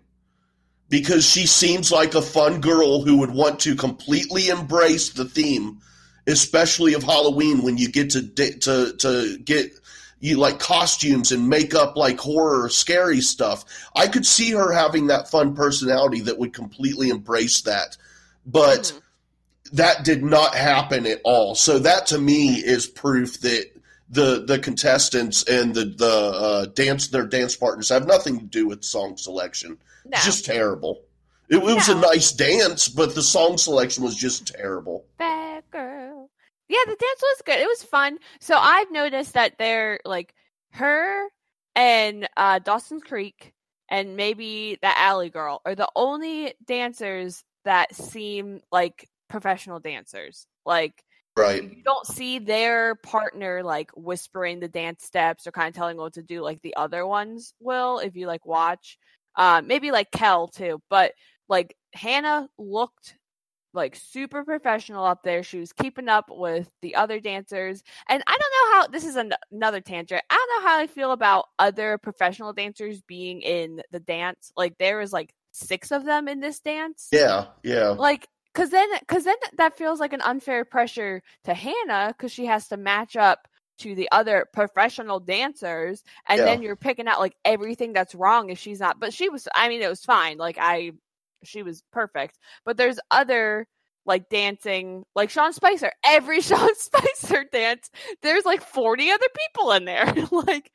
Because 0.89 1.25
she 1.25 1.45
seems 1.47 1.89
like 1.89 2.15
a 2.15 2.21
fun 2.21 2.59
girl 2.59 3.01
who 3.01 3.17
would 3.19 3.31
want 3.31 3.61
to 3.61 3.75
completely 3.75 4.49
embrace 4.49 5.09
the 5.11 5.23
theme, 5.23 5.79
especially 6.27 6.93
of 6.93 7.01
Halloween 7.01 7.63
when 7.63 7.77
you 7.77 7.87
get 7.89 8.09
to 8.11 8.21
da- 8.21 8.57
to 8.59 8.93
to 8.99 9.37
get 9.37 9.71
you 10.19 10.37
like 10.37 10.59
costumes 10.59 11.31
and 11.31 11.47
make 11.49 11.73
up 11.73 11.95
like 11.97 12.19
horror 12.19 12.67
scary 12.69 13.21
stuff. 13.21 13.63
I 13.95 14.07
could 14.07 14.25
see 14.25 14.51
her 14.51 14.71
having 14.71 15.07
that 15.07 15.31
fun 15.31 15.55
personality 15.55 16.19
that 16.21 16.37
would 16.37 16.53
completely 16.53 17.09
embrace 17.09 17.61
that. 17.61 17.97
But 18.45 18.83
Mhm. 18.83 18.99
That 19.73 20.05
did 20.05 20.23
not 20.23 20.55
happen 20.55 21.05
at 21.05 21.21
all. 21.23 21.55
So 21.55 21.79
that 21.79 22.07
to 22.07 22.17
me 22.17 22.55
is 22.55 22.87
proof 22.87 23.41
that 23.41 23.71
the 24.09 24.43
the 24.45 24.59
contestants 24.59 25.43
and 25.43 25.73
the 25.73 25.85
the 25.85 26.05
uh, 26.05 26.65
dance 26.67 27.07
their 27.07 27.25
dance 27.25 27.55
partners 27.55 27.89
have 27.89 28.07
nothing 28.07 28.39
to 28.39 28.45
do 28.45 28.67
with 28.67 28.83
song 28.83 29.17
selection. 29.17 29.77
No. 30.05 30.15
It's 30.15 30.25
just 30.25 30.45
terrible. 30.45 31.01
It, 31.49 31.57
it 31.57 31.63
was 31.63 31.89
a 31.89 31.95
nice 31.95 32.31
dance, 32.31 32.87
but 32.87 33.15
the 33.15 33.21
song 33.21 33.57
selection 33.57 34.03
was 34.03 34.15
just 34.15 34.47
terrible. 34.47 35.05
Bad 35.17 35.63
girl. 35.71 36.29
Yeah, 36.69 36.79
the 36.85 36.95
dance 36.95 37.21
was 37.21 37.41
good. 37.45 37.59
It 37.59 37.67
was 37.67 37.83
fun. 37.83 38.17
So 38.39 38.55
I've 38.57 38.91
noticed 38.91 39.33
that 39.33 39.57
they're 39.57 39.99
like 40.05 40.33
her 40.71 41.27
and 41.75 42.27
uh, 42.37 42.59
Dawson's 42.59 43.03
Creek 43.03 43.53
and 43.89 44.15
maybe 44.15 44.77
the 44.81 44.97
Alley 44.97 45.29
Girl 45.29 45.61
are 45.65 45.75
the 45.75 45.89
only 45.95 46.53
dancers 46.65 47.43
that 47.65 47.93
seem 47.95 48.61
like 48.71 49.07
professional 49.33 49.79
dancers. 49.79 50.45
Like 50.63 51.03
Right. 51.35 51.63
you 51.63 51.81
don't 51.83 52.05
see 52.05 52.37
their 52.37 52.93
partner 52.93 53.63
like 53.63 53.89
whispering 53.95 54.59
the 54.59 54.67
dance 54.67 55.03
steps 55.03 55.47
or 55.47 55.51
kind 55.51 55.69
of 55.69 55.73
telling 55.73 55.97
what 55.97 56.13
to 56.13 56.21
do 56.21 56.41
like 56.41 56.61
the 56.61 56.75
other 56.75 57.07
ones 57.07 57.55
will 57.59 57.97
if 57.97 58.15
you 58.15 58.27
like 58.27 58.45
watch. 58.45 58.99
Uh, 59.35 59.63
maybe 59.65 59.89
like 59.89 60.11
Kel 60.11 60.47
too, 60.47 60.79
but 60.91 61.13
like 61.49 61.75
Hannah 61.95 62.47
looked 62.59 63.17
like 63.73 63.95
super 63.95 64.43
professional 64.43 65.03
up 65.03 65.23
there. 65.23 65.41
She 65.41 65.57
was 65.57 65.73
keeping 65.73 66.07
up 66.09 66.25
with 66.29 66.69
the 66.83 66.93
other 66.93 67.19
dancers. 67.19 67.81
And 68.07 68.21
I 68.27 68.37
don't 68.39 68.53
know 68.69 68.75
how 68.77 68.87
this 68.89 69.03
is 69.03 69.15
an, 69.15 69.33
another 69.51 69.81
tangent. 69.81 70.21
I 70.29 70.35
don't 70.35 70.63
know 70.63 70.69
how 70.69 70.79
I 70.79 70.85
feel 70.85 71.11
about 71.11 71.45
other 71.57 71.97
professional 71.97 72.53
dancers 72.53 73.01
being 73.01 73.41
in 73.41 73.81
the 73.89 73.99
dance. 73.99 74.51
Like 74.55 74.77
there 74.77 74.99
was 74.99 75.11
like 75.11 75.33
six 75.53 75.91
of 75.91 76.05
them 76.05 76.27
in 76.27 76.39
this 76.39 76.59
dance 76.59 77.07
Yeah. 77.11 77.45
Yeah. 77.63 77.89
like 77.89 78.27
because 78.53 78.69
then 78.69 78.87
because 78.99 79.23
then 79.25 79.35
that 79.57 79.77
feels 79.77 79.99
like 79.99 80.13
an 80.13 80.21
unfair 80.21 80.65
pressure 80.65 81.21
to 81.43 81.53
hannah 81.53 82.13
because 82.17 82.31
she 82.31 82.45
has 82.45 82.67
to 82.67 82.77
match 82.77 83.15
up 83.15 83.47
to 83.79 83.95
the 83.95 84.07
other 84.11 84.45
professional 84.53 85.19
dancers 85.19 86.03
and 86.27 86.39
Yeah. 86.39 86.45
then 86.45 86.61
you're 86.61 86.75
picking 86.75 87.07
out 87.07 87.19
like 87.19 87.35
everything 87.43 87.93
that's 87.93 88.15
wrong 88.15 88.49
if 88.49 88.59
she's 88.59 88.79
not 88.79 88.99
but 88.99 89.13
she 89.13 89.29
was 89.29 89.47
i 89.55 89.67
mean 89.67 89.81
it 89.81 89.89
was 89.89 90.05
fine 90.05 90.37
like 90.37 90.57
i 90.59 90.91
she 91.43 91.63
was 91.63 91.83
perfect 91.91 92.37
but 92.65 92.77
there's 92.77 92.99
other 93.11 93.67
like 94.05 94.29
dancing 94.29 95.03
like 95.15 95.29
sean 95.29 95.53
spicer 95.53 95.91
every 96.05 96.41
sean 96.41 96.75
spicer 96.75 97.45
dance 97.51 97.89
there's 98.21 98.45
like 98.45 98.61
40 98.61 99.09
other 99.11 99.27
people 99.49 99.71
in 99.71 99.85
there 99.85 100.13
like 100.31 100.71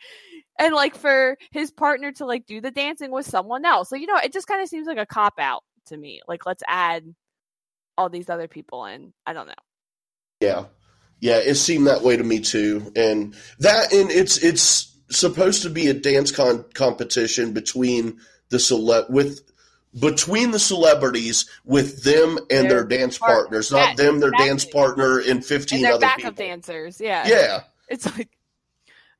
and 0.59 0.75
like 0.75 0.97
for 0.97 1.37
his 1.53 1.71
partner 1.71 2.11
to 2.13 2.27
like 2.27 2.47
do 2.47 2.61
the 2.61 2.71
dancing 2.71 3.11
with 3.13 3.27
someone 3.27 3.65
else 3.65 3.89
so 3.89 3.97
you 3.97 4.07
know 4.07 4.17
it 4.23 4.33
just 4.33 4.49
kind 4.49 4.63
of 4.63 4.69
seems 4.69 4.87
like 4.87 4.99
a 4.99 5.07
cop 5.07 5.35
out 5.39 5.63
to 5.87 5.97
me 5.97 6.21
like 6.27 6.45
let's 6.47 6.63
add 6.67 7.05
all 7.99 8.09
these 8.09 8.31
other 8.31 8.49
people 8.49 8.85
in 8.87 9.12
i 9.26 9.33
don't 9.33 9.47
know 9.49 9.55
Yeah. 10.40 10.64
Yeah, 11.21 11.38
it 11.38 11.57
seemed 11.57 11.88
that 11.88 12.02
way 12.02 12.17
to 12.17 12.23
me 12.23 12.38
too. 12.38 12.93
And 12.95 13.35
that 13.59 13.93
and 13.93 14.09
it's 14.09 14.37
it's 14.38 14.97
supposed 15.11 15.62
to 15.62 15.71
be 15.71 15.88
a 15.88 15.93
dance 15.95 16.31
con- 16.31 16.64
competition 16.75 17.52
between 17.52 18.21
the 18.50 18.61
cele- 18.61 19.07
with 19.09 19.40
between 19.99 20.52
the 20.52 20.61
celebrities 20.61 21.47
with 21.64 22.05
them 22.05 22.38
and 22.52 22.71
their, 22.71 22.85
Their 22.85 22.99
dance 22.99 23.19
part- 23.19 23.33
partners, 23.49 23.73
not 23.73 23.88
yeah, 23.88 23.95
them, 23.97 24.21
their 24.21 24.31
dance 24.31 24.64
partner, 24.64 25.19
and 25.19 25.45
15 25.45 25.85
and 25.85 25.95
other 25.95 26.00
backup 26.02 26.19
people. 26.37 26.47
dancers 26.47 27.00
yeah 27.00 27.26
Yeah. 27.26 27.61
it's 27.88 28.07
like 28.17 28.28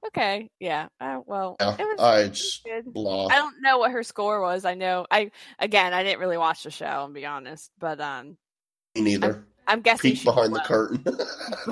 okay 0.07 0.51
yeah 0.61 0.87
uh, 1.01 1.19
well 1.27 1.57
Yeah. 1.59 1.75
it 1.81 1.85
was, 1.85 1.99
I 2.01 2.29
just 2.29 2.65
i 2.69 3.37
don't 3.37 3.61
know 3.61 3.79
what 3.79 3.91
her 3.91 4.05
score 4.05 4.41
was 4.41 4.65
i 4.65 4.75
know 4.75 5.05
i 5.11 5.33
again 5.59 5.93
i 5.93 6.05
didn't 6.05 6.21
really 6.21 6.39
watch 6.39 6.63
the 6.63 6.71
show 6.71 6.87
i'll 6.87 7.09
be 7.09 7.27
honest 7.27 7.73
but 7.81 8.01
um 8.01 8.37
Me 8.99 9.13
neither. 9.13 9.45
i'm 9.67 9.81
guessing 9.81 10.13
Peek 10.13 10.25
behind 10.25 10.55
the 10.55 10.61
curtain. 10.61 11.03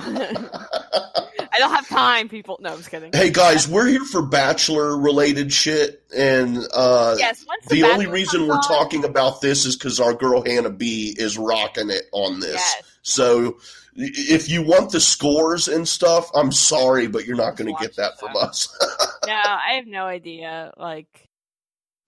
i 1.53 1.59
don't 1.59 1.71
have 1.75 1.89
time 1.89 2.29
people 2.29 2.59
no 2.61 2.71
i'm 2.71 2.79
just 2.79 2.91
kidding 2.91 3.11
hey 3.13 3.31
guys, 3.31 3.67
we're 3.69 3.87
here 3.87 4.05
for 4.05 4.23
bachelor 4.23 4.97
related 4.99 5.53
shit 5.53 6.03
and 6.15 6.59
uh 6.75 7.15
yes 7.19 7.45
once 7.47 7.65
the 7.67 7.83
only 7.85 8.07
reason 8.07 8.47
we're 8.47 8.55
on- 8.55 8.63
talking 8.63 9.05
about 9.05 9.41
this 9.41 9.65
is 9.65 9.77
because 9.77 9.99
our 10.01 10.15
girl 10.15 10.43
Hannah 10.45 10.71
B 10.71 11.15
is 11.17 11.37
rocking 11.39 11.91
it 11.91 12.05
on 12.13 12.41
this. 12.41 12.55
yes 12.55 12.83
So 13.03 13.59
if 13.99 14.49
you 14.51 14.63
want 14.63 14.91
the 14.91 15.01
scores 15.01 15.69
and 15.69 15.89
stuff, 15.89 16.31
I'm 16.35 16.53
sorry, 16.53 17.07
but 17.07 17.25
you're 17.25 17.35
not 17.35 17.57
going 17.57 17.75
to 17.75 17.83
get 17.83 17.97
that 17.97 18.21
from 18.21 18.37
us. 18.37 18.69
no, 19.27 19.33
I 19.33 19.77
have 19.77 19.87
no 19.87 20.05
idea. 20.05 20.75
Like, 20.77 21.31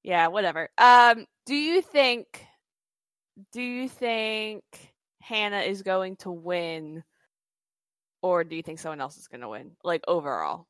yeah, 0.03 0.27
whatever. 0.27 0.69
Um, 0.77 1.25
do 1.47 1.55
you 1.55 1.81
think? 1.81 2.45
Do 3.53 3.63
you 3.63 3.89
think 3.89 4.65
Hannah 5.29 5.61
is 5.61 5.83
going 5.83 6.17
to 6.17 6.31
win, 6.31 7.05
or 8.23 8.45
do 8.45 8.57
you 8.57 8.63
think 8.63 8.79
someone 8.79 9.01
else 9.01 9.19
is 9.19 9.29
going 9.29 9.43
to 9.43 9.49
win? 9.49 9.73
Like 9.85 10.03
overall, 10.09 10.67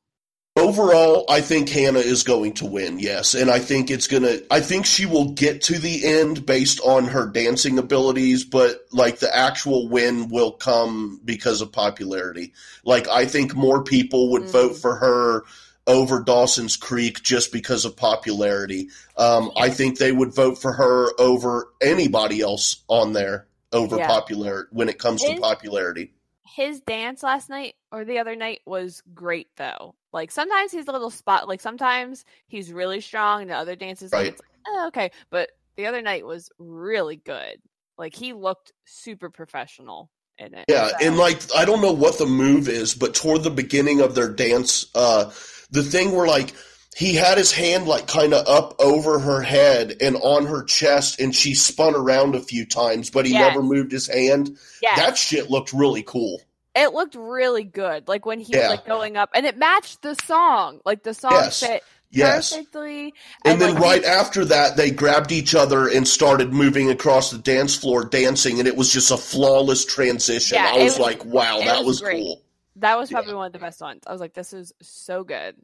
Overall, 0.55 1.23
I 1.29 1.39
think 1.39 1.69
Hannah 1.69 1.99
is 1.99 2.23
going 2.23 2.53
to 2.55 2.65
win, 2.65 2.99
yes. 2.99 3.33
And 3.33 3.49
I 3.49 3.59
think 3.59 3.89
it's 3.89 4.07
going 4.07 4.23
to, 4.23 4.43
I 4.51 4.59
think 4.59 4.85
she 4.85 5.05
will 5.05 5.31
get 5.31 5.61
to 5.63 5.79
the 5.79 6.05
end 6.05 6.45
based 6.45 6.81
on 6.81 7.05
her 7.05 7.27
dancing 7.27 7.79
abilities, 7.79 8.43
but 8.43 8.81
like 8.91 9.19
the 9.19 9.33
actual 9.33 9.87
win 9.87 10.27
will 10.27 10.51
come 10.51 11.21
because 11.23 11.61
of 11.61 11.71
popularity. 11.71 12.51
Like, 12.83 13.07
I 13.07 13.25
think 13.25 13.55
more 13.55 13.85
people 13.85 14.31
would 14.31 14.43
Mm. 14.43 14.51
vote 14.51 14.77
for 14.77 14.95
her 14.95 15.43
over 15.87 16.21
Dawson's 16.21 16.75
Creek 16.75 17.23
just 17.23 17.53
because 17.53 17.85
of 17.85 17.95
popularity. 17.95 18.89
Um, 19.15 19.51
I 19.55 19.69
think 19.69 19.97
they 19.97 20.11
would 20.11 20.35
vote 20.35 20.57
for 20.57 20.73
her 20.73 21.09
over 21.19 21.69
anybody 21.81 22.41
else 22.41 22.83
on 22.89 23.13
there 23.13 23.47
over 23.71 23.97
Yeah. 23.97 24.07
popular 24.07 24.67
when 24.71 24.89
it 24.89 24.97
comes 24.99 25.21
to 25.21 25.35
popularity. 25.39 26.13
his 26.55 26.79
dance 26.81 27.21
last 27.21 27.47
night 27.49 27.75
or 27.91 28.03
the 28.03 28.17
other 28.17 28.35
night 28.35 28.59
was 28.65 29.03
great 29.13 29.47
though. 29.57 29.93
Like 30.11 30.31
sometimes 30.31 30.71
he's 30.71 30.87
a 30.87 30.91
little 30.91 31.11
spot. 31.11 31.47
Like 31.47 31.61
sometimes 31.61 32.25
he's 32.47 32.71
really 32.73 33.01
strong, 33.01 33.41
and 33.43 33.51
the 33.51 33.55
other 33.55 33.75
dances 33.75 34.11
like, 34.11 34.19
Right. 34.19 34.27
it's 34.33 34.41
like, 34.41 34.49
oh, 34.67 34.87
okay. 34.87 35.11
But 35.29 35.51
the 35.77 35.85
other 35.85 36.01
night 36.01 36.25
was 36.25 36.49
really 36.57 37.17
good. 37.17 37.61
Like 37.97 38.15
he 38.15 38.33
looked 38.33 38.71
super 38.85 39.29
professional 39.29 40.09
in 40.39 40.55
it. 40.55 40.65
Yeah, 40.67 40.87
so- 40.87 40.95
and 41.01 41.17
like 41.17 41.39
I 41.55 41.65
don't 41.65 41.81
know 41.81 41.91
what 41.91 42.17
the 42.17 42.25
move 42.25 42.67
is, 42.67 42.95
but 42.95 43.13
toward 43.13 43.43
the 43.43 43.51
beginning 43.51 44.01
of 44.01 44.15
their 44.15 44.29
dance, 44.33 44.87
uh, 44.95 45.25
the 45.69 45.83
thing 45.83 46.11
where 46.15 46.25
like 46.25 46.53
he 46.95 47.13
had 47.15 47.37
his 47.37 47.51
hand 47.51 47.87
like 47.87 48.07
kind 48.07 48.33
of 48.33 48.47
up 48.47 48.75
over 48.79 49.19
her 49.19 49.41
head 49.41 49.95
and 50.01 50.15
on 50.17 50.45
her 50.45 50.63
chest, 50.63 51.19
and 51.19 51.35
she 51.35 51.53
spun 51.53 51.95
around 51.95 52.35
a 52.35 52.41
few 52.41 52.65
times, 52.65 53.09
but 53.09 53.25
he 53.25 53.33
Yes. 53.33 53.49
never 53.53 53.63
moved 53.63 53.91
his 53.91 54.07
hand. 54.07 54.57
yeah, 54.81 54.95
That 54.95 55.17
shit 55.17 55.49
looked 55.49 55.71
really 55.73 56.03
cool. 56.03 56.41
it 56.75 56.93
looked 56.93 57.15
really 57.15 57.63
good. 57.63 58.07
Like 58.07 58.25
when 58.25 58.39
he 58.39 58.53
Yeah. 58.53 58.61
was 58.61 58.69
like 58.77 58.85
going 58.85 59.17
up, 59.17 59.29
and 59.33 59.45
it 59.45 59.57
matched 59.57 60.01
the 60.01 60.15
song. 60.25 60.79
Like 60.85 61.03
the 61.03 61.13
song 61.13 61.31
Yes. 61.33 61.59
fit 61.59 61.83
Yes. 62.11 62.51
perfectly. 62.53 63.13
And, 63.45 63.61
then 63.61 63.75
like, 63.75 63.83
right 63.83 64.03
after 64.03 64.43
that, 64.45 64.77
they 64.77 64.89
grabbed 64.89 65.31
each 65.31 65.53
other 65.53 65.87
and 65.87 66.07
started 66.07 66.51
moving 66.53 66.89
across 66.89 67.29
the 67.31 67.37
dance 67.37 67.75
floor, 67.75 68.03
dancing, 68.05 68.57
and 68.59 68.67
it 68.67 68.75
was 68.75 68.91
just 68.91 69.11
a 69.11 69.17
flawless 69.17 69.85
transition. 69.85 70.55
Yeah, 70.55 70.71
I 70.73 70.83
was, 70.83 70.93
was- 70.93 70.99
like, 70.99 71.23
"Wow, 71.25 71.59
that 71.59 71.83
was 71.85 72.01
was 72.01 72.11
cool." 72.11 72.41
that 72.77 72.97
was 72.97 73.11
Yeah. 73.11 73.17
probably 73.17 73.33
one 73.35 73.47
of 73.47 73.53
the 73.53 73.59
best 73.59 73.81
ones. 73.81 74.01
I 74.07 74.11
was 74.11 74.21
like, 74.21 74.33
this 74.33 74.53
is 74.53 74.71
so 74.81 75.23
good. 75.23 75.55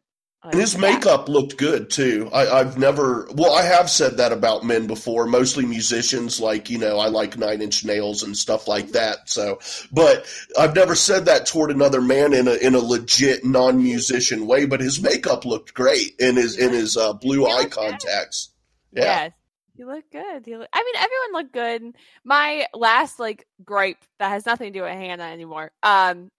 And 0.52 0.60
his 0.62 0.78
makeup 0.78 1.28
looked 1.30 1.58
good 1.58 1.90
too. 1.90 2.30
I, 2.34 2.48
I've 2.60 2.78
never, 2.78 3.28
well, 3.34 3.54
I 3.54 3.64
have 3.64 3.90
said 3.90 4.18
that 4.18 4.32
about 4.32 4.64
men 4.64 4.88
before, 4.88 5.26
mostly 5.26 5.66
musicians. 5.66 6.40
Like, 6.40 6.70
you 6.70 6.78
know, 6.78 6.98
I 7.00 7.08
like 7.08 7.38
Nine 7.38 7.62
Inch 7.62 7.84
Nails 7.86 8.24
and 8.24 8.36
stuff 8.38 8.68
like 8.68 8.90
that. 8.90 9.30
So, 9.30 9.60
but 9.92 10.26
I've 10.58 10.76
never 10.76 10.96
said 10.96 11.26
that 11.26 11.46
toward 11.48 11.72
another 11.72 12.02
man 12.02 12.34
in 12.34 12.48
a 12.48 12.54
in 12.56 12.76
a 12.76 12.80
legit 12.80 13.44
non 13.46 13.82
musician 13.82 14.46
way. 14.48 14.66
But 14.66 14.82
his 14.82 15.02
makeup 15.02 15.46
looked 15.46 15.74
great 15.74 16.14
in 16.20 16.36
his 16.36 16.58
in 16.58 16.72
his 16.74 16.96
uh, 16.98 17.14
blue 17.14 17.46
He 17.46 17.52
eye 17.52 17.62
looked 17.62 17.78
good. 17.80 18.00
contacts. 18.00 18.52
Yeah, 18.92 19.04
Yes. 19.04 19.32
You 19.78 19.88
look 19.88 20.06
good. 20.10 20.48
Look, 20.48 20.70
I 20.72 20.84
mean, 20.84 20.96
everyone 20.96 21.34
looked 21.34 21.52
good. 21.54 21.96
My 22.24 22.66
last 22.74 23.20
like 23.20 23.46
gripe 23.64 23.98
that 24.20 24.30
has 24.30 24.46
nothing 24.46 24.72
to 24.72 24.80
do 24.80 24.84
with 24.84 24.94
Hannah 24.94 25.24
anymore. 25.26 25.72
Um, 25.84 26.32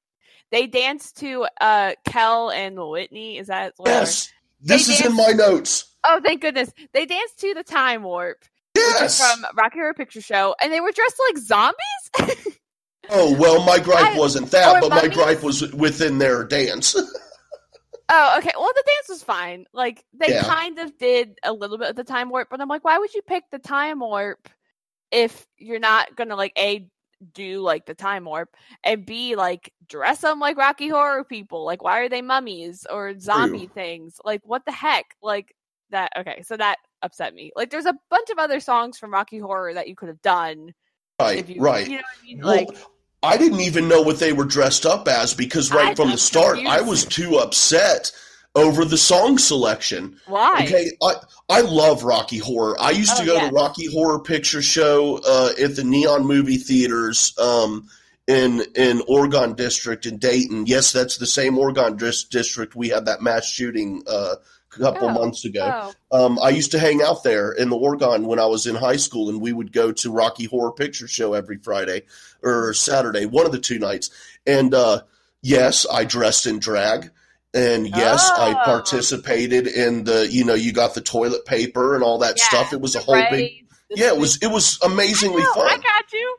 They 0.53 0.67
danced 0.67 1.19
to 1.19 1.47
uh 1.61 1.93
Kel 2.07 2.51
and 2.51 2.77
Witney. 2.77 3.39
Is 3.39 3.49
that 3.49 3.75
what- 3.77 3.89
Yes, 3.89 4.33
this 4.61 4.87
They 4.87 4.95
is 4.95 5.07
in 5.07 5.17
my 5.17 5.33
notes. 5.33 5.93
Oh, 6.05 6.21
thank 6.25 6.41
goodness. 6.41 6.71
They 6.93 7.05
danced 7.07 7.39
to 7.41 7.53
the 7.55 7.65
Time 7.65 8.03
Warp, 8.05 8.45
Yes. 8.77 9.19
from 9.19 9.45
Rocky 9.57 9.79
Horror 9.79 9.95
Picture 9.95 10.21
Show, 10.21 10.55
and 10.61 10.73
they 10.73 10.81
were 10.81 10.93
dressed 10.93 11.17
like 11.29 11.39
zombies. 11.39 12.47
Oh 13.09 13.37
well, 13.39 13.63
my 13.65 13.79
gripe 13.79 14.15
I- 14.15 14.19
wasn't 14.19 14.51
that, 14.51 14.77
or 14.77 14.81
but 14.89 14.91
my 14.91 15.07
gripe 15.07 15.41
was 15.45 15.73
within 15.73 16.19
their 16.19 16.43
dance. 16.43 16.97
oh, 18.09 18.35
okay. 18.39 18.51
Well, 18.57 18.73
the 18.75 18.83
dance 18.85 19.09
was 19.09 19.23
fine. 19.23 19.65
Like 19.73 20.05
they 20.13 20.31
Yeah. 20.35 20.43
kind 20.43 20.79
of 20.81 20.99
did 20.99 21.39
a 21.45 21.53
little 21.53 21.79
bit 21.79 21.89
of 21.91 21.95
the 21.97 22.03
Time 22.03 22.31
Warp, 22.31 22.49
but 22.51 22.61
I'm 22.61 22.69
like, 22.69 22.85
why 22.85 22.99
would 22.99 23.15
you 23.15 23.23
pick 23.23 23.45
the 23.53 23.61
Time 23.61 24.01
Warp 24.01 24.49
if 25.13 25.47
you're 25.57 25.79
not 25.79 26.17
gonna 26.17 26.35
like 26.35 26.53
a 26.59 26.89
do 27.33 27.61
like 27.61 27.87
the 27.87 27.95
Time 27.95 28.25
Warp 28.25 28.55
and 28.85 29.07
b 29.07 29.37
like 29.37 29.73
dress 29.89 30.21
them 30.21 30.39
like 30.41 30.57
Rocky 30.57 30.89
Horror 30.89 31.25
people? 31.25 31.65
Like, 31.65 31.83
why 31.83 32.01
are 32.01 32.09
they 32.09 32.23
mummies 32.23 32.87
or 32.91 33.19
zombie 33.19 33.67
things? 33.69 34.21
Like, 34.25 34.43
what 34.45 34.65
the 34.65 34.73
heck? 34.73 35.17
Like 35.23 35.55
that. 35.91 36.13
Okay, 36.19 36.43
so 36.43 36.57
that 36.57 36.77
upset 37.03 37.35
me. 37.35 37.53
Like, 37.57 37.71
there's 37.71 37.87
a 37.87 37.95
bunch 38.11 38.31
of 38.31 38.39
other 38.39 38.61
songs 38.61 38.99
from 38.99 39.13
Rocky 39.13 39.39
Horror 39.39 39.75
that 39.75 39.89
you 39.89 39.95
could 39.97 40.09
have 40.09 40.23
done. 40.23 40.75
right, 41.21 41.39
If 41.39 41.49
you, 41.51 41.61
right. 41.61 41.87
You 41.87 41.97
know 41.97 42.03
what 42.03 42.05
I 42.23 42.27
mean? 42.27 42.39
Well, 42.41 42.57
Like, 42.57 42.69
I 43.23 43.37
didn't 43.39 43.61
even 43.61 43.89
know 43.89 44.03
what 44.03 44.19
they 44.19 44.33
were 44.33 44.45
dressed 44.45 44.85
up 44.87 45.09
as 45.09 45.35
because 45.35 45.73
right 45.73 45.89
I- 45.91 45.95
from 45.95 46.11
the 46.11 46.19
start. 46.19 46.59
I 46.59 46.81
was 46.83 47.05
too 47.05 47.37
upset 47.39 48.13
over 48.57 48.85
the 48.85 48.99
song 48.99 49.39
selection. 49.39 50.19
why? 50.27 50.63
Okay, 50.65 50.91
I 51.03 51.15
I 51.49 51.61
love 51.61 52.03
Rocky 52.03 52.39
Horror. 52.39 52.77
I 52.81 52.91
used 52.91 53.17
to 53.19 53.23
Oh, 53.23 53.27
go 53.27 53.35
yeah. 53.35 53.49
to 53.51 53.55
Rocky 53.55 53.87
Horror 53.93 54.19
Picture 54.19 54.63
Show 54.63 55.21
uh, 55.25 55.51
at 55.63 55.77
the 55.77 55.85
Neon 55.85 56.27
Movie 56.27 56.57
Theaters 56.57 57.33
um, 57.39 57.87
in 58.27 58.63
in 58.75 59.03
Oregon 59.07 59.55
District 59.55 60.07
in 60.07 60.19
Dayton. 60.19 60.67
Yes, 60.67 60.91
that's 60.93 61.19
the 61.19 61.27
same 61.27 61.57
Oregon 61.59 61.97
dis- 61.97 62.25
district 62.25 62.75
we 62.75 62.89
had 62.89 63.07
that 63.07 63.23
mass 63.23 63.49
shooting 63.49 64.03
uh, 64.09 64.35
a 64.75 64.79
couple 64.79 65.09
Oh, 65.09 65.13
months 65.13 65.45
ago. 65.45 65.93
Oh, 66.11 66.27
Um, 66.27 66.39
I 66.43 66.49
used 66.49 66.73
to 66.73 66.79
hang 66.79 67.01
out 67.03 67.23
there 67.23 67.53
in 67.53 67.69
the 67.71 67.77
Oregon 67.77 68.27
when 68.27 68.39
I 68.41 68.47
was 68.47 68.67
in 68.67 68.75
high 68.75 68.97
school, 68.97 69.29
and 69.29 69.41
we 69.41 69.53
would 69.53 69.71
go 69.73 69.93
to 69.93 70.11
Rocky 70.11 70.47
Horror 70.47 70.73
Picture 70.73 71.07
Show 71.07 71.35
every 71.35 71.59
Friday 71.59 72.03
or 72.43 72.73
Saturday, 72.75 73.27
one 73.27 73.47
of 73.47 73.53
the 73.53 73.59
two 73.61 73.79
nights. 73.79 74.11
And 74.47 74.75
uh, 74.75 75.03
yes, 75.43 75.87
I 75.91 76.05
dressed 76.05 76.47
in 76.47 76.59
drag, 76.59 77.11
and 77.57 77.89
yes, 77.89 78.31
I 78.37 78.53
Oh. 78.53 78.65
participated 78.65 79.67
in 79.67 80.05
the. 80.05 80.29
You 80.31 80.45
know, 80.45 80.55
you 80.55 80.73
got 80.73 80.95
the 80.95 81.01
toilet 81.01 81.45
paper 81.47 81.95
and 81.95 82.05
all 82.05 82.19
that 82.19 82.37
Yeah, 82.39 82.45
stuff. 82.45 82.73
It 82.73 82.81
was 82.81 82.95
a 82.95 83.01
whole 83.01 83.23
big. 83.31 83.65
Yeah, 83.91 84.09
it 84.09 84.19
was. 84.19 84.37
It 84.43 84.49
was 84.49 84.79
I 84.83 84.87
amazingly 84.87 85.43
know, 85.43 85.53
fun. 85.55 85.67
I 85.67 85.77
got 85.79 86.13
you. 86.13 86.37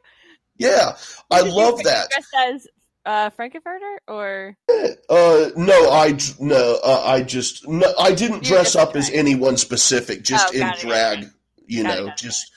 yeah, 0.58 0.98
I 1.32 1.44
Did 1.44 1.54
love 1.54 1.84
that. 1.84 2.10
Dressed 2.12 2.36
as 2.38 2.68
uh, 3.06 3.30
Frank-N-Furter 3.32 3.98
or 4.08 4.58
Uh, 5.10 5.50
no, 5.56 5.92
I 5.92 6.18
no, 6.40 6.80
uh, 6.84 7.04
I 7.06 7.22
just 7.24 7.68
no, 7.68 7.94
I 7.98 8.14
didn't 8.14 8.44
You're 8.44 8.58
dress 8.60 8.76
up 8.76 8.96
as 8.96 9.10
anyone 9.12 9.58
specific, 9.58 10.24
just 10.24 10.54
Oh, 10.54 10.58
in 10.58 10.68
it, 10.68 10.80
drag. 10.80 11.24
it. 11.24 11.30
You 11.68 11.84
Got 11.84 11.98
know, 11.98 12.08
it, 12.08 12.18
just 12.18 12.52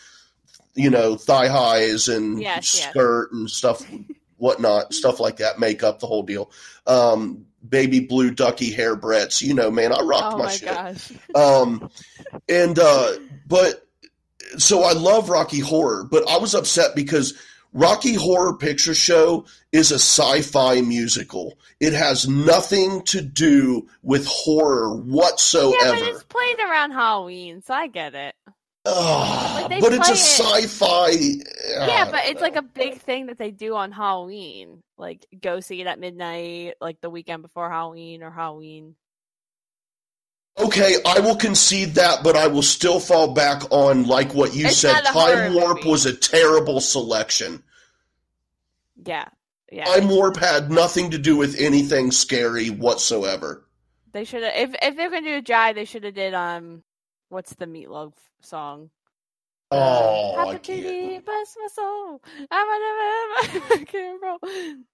you 0.74 0.90
know, 0.90 1.16
thigh 1.16 1.48
highs 1.48 2.08
and 2.08 2.40
Yes, 2.40 2.74
yes. 2.78 2.90
skirt 2.90 3.32
and 3.32 3.50
stuff, 3.50 3.84
whatnot, 4.38 4.92
stuff 4.94 5.20
like 5.20 5.36
that, 5.36 5.58
makeup, 5.58 6.00
the 6.00 6.06
whole 6.06 6.22
deal. 6.22 6.50
Um, 6.86 7.46
baby 7.68 8.00
blue 8.00 8.30
ducky 8.30 8.70
hair 8.70 8.96
breadths. 8.96 9.42
You 9.42 9.54
know, 9.54 9.70
man, 9.70 9.92
I 9.92 10.00
rocked 10.00 10.34
oh 10.34 10.38
my, 10.38 10.44
my 10.44 10.50
shit. 10.50 10.68
gosh. 10.68 11.12
Um, 11.34 11.90
and 12.48 12.78
uh, 12.78 13.12
but 13.46 13.86
so 14.58 14.82
I 14.82 14.92
love 14.92 15.30
Rocky 15.30 15.60
Horror, 15.60 16.04
but 16.04 16.28
I 16.28 16.38
was 16.38 16.54
upset 16.54 16.94
because 16.94 17.34
Rocky 17.72 18.14
Horror 18.14 18.56
Picture 18.56 18.94
Show 18.94 19.46
is 19.72 19.92
a 19.92 19.96
sci-fi 19.96 20.80
musical. 20.80 21.58
It 21.78 21.92
has 21.92 22.28
nothing 22.28 23.02
to 23.04 23.20
do 23.20 23.88
with 24.02 24.26
horror 24.26 24.96
whatsoever. 24.96 25.76
Yeah, 25.80 25.92
but 25.92 26.08
it's 26.08 26.24
played 26.24 26.58
around 26.58 26.92
Halloween, 26.92 27.62
so 27.62 27.74
I 27.74 27.86
get 27.86 28.14
it. 28.14 28.34
Ugh, 28.86 29.70
Like, 29.70 29.80
but 29.82 29.92
it's 29.92 30.08
a 30.08 30.16
sci-fi. 30.16 31.10
yeah, 31.10 32.06
uh, 32.08 32.10
but 32.10 32.24
it's 32.26 32.40
like 32.40 32.56
a 32.56 32.62
big 32.62 32.98
thing 33.00 33.26
that 33.26 33.36
they 33.36 33.50
do 33.50 33.74
on 33.76 33.92
Halloween. 33.92 34.82
Like 34.96 35.26
go 35.40 35.60
see 35.60 35.80
it 35.82 35.86
at 35.86 35.98
midnight, 36.00 36.74
like 36.80 37.00
the 37.00 37.10
weekend 37.10 37.42
before 37.42 37.68
Halloween 37.70 38.22
or 38.22 38.30
Halloween. 38.30 38.94
Okay, 40.58 40.96
I 41.06 41.20
will 41.20 41.36
concede 41.36 41.94
that, 41.94 42.22
but 42.24 42.36
I 42.36 42.46
will 42.48 42.62
still 42.62 43.00
fall 43.00 43.32
back 43.34 43.62
on 43.70 44.06
like 44.06 44.34
what 44.34 44.54
you 44.54 44.66
It's 44.66 44.78
said. 44.78 44.92
not 44.92 45.06
a 45.06 45.12
horror 45.12 45.34
Time 45.48 45.54
Warp 45.54 45.76
movie. 45.78 45.90
was 45.90 46.06
a 46.06 46.14
terrible 46.14 46.80
selection. 46.80 47.62
Yeah. 49.04 49.28
Yeah. 49.70 49.84
Time 49.84 50.08
Warp 50.08 50.36
had 50.36 50.70
nothing 50.70 51.10
to 51.12 51.18
do 51.18 51.36
with 51.36 51.58
anything 51.58 52.10
scary 52.10 52.68
whatsoever. 52.70 53.64
They 54.12 54.24
should 54.24 54.42
have 54.42 54.54
if 54.54 54.74
if 54.82 54.96
they're 54.96 55.10
gonna 55.10 55.20
do 55.22 55.36
a 55.36 55.42
jive, 55.42 55.74
they 55.76 55.84
should 55.84 56.04
have 56.04 56.14
did 56.14 56.34
um 56.34 56.82
what's 57.30 57.54
the 57.54 57.66
Meat 57.66 57.90
Loaf 57.90 58.12
song? 58.42 58.90
Oh, 59.72 59.78
oh 59.78 60.36
I 60.36 60.52
Happy 60.52 60.58
can't. 60.58 60.82
be, 60.82 61.18
bless 61.20 61.56
my 61.60 61.68
soul. 61.72 62.20
I'm 62.50 62.68
a 62.68 63.52
never 63.70 63.84
can't 63.86 64.20
roll. 64.22 64.38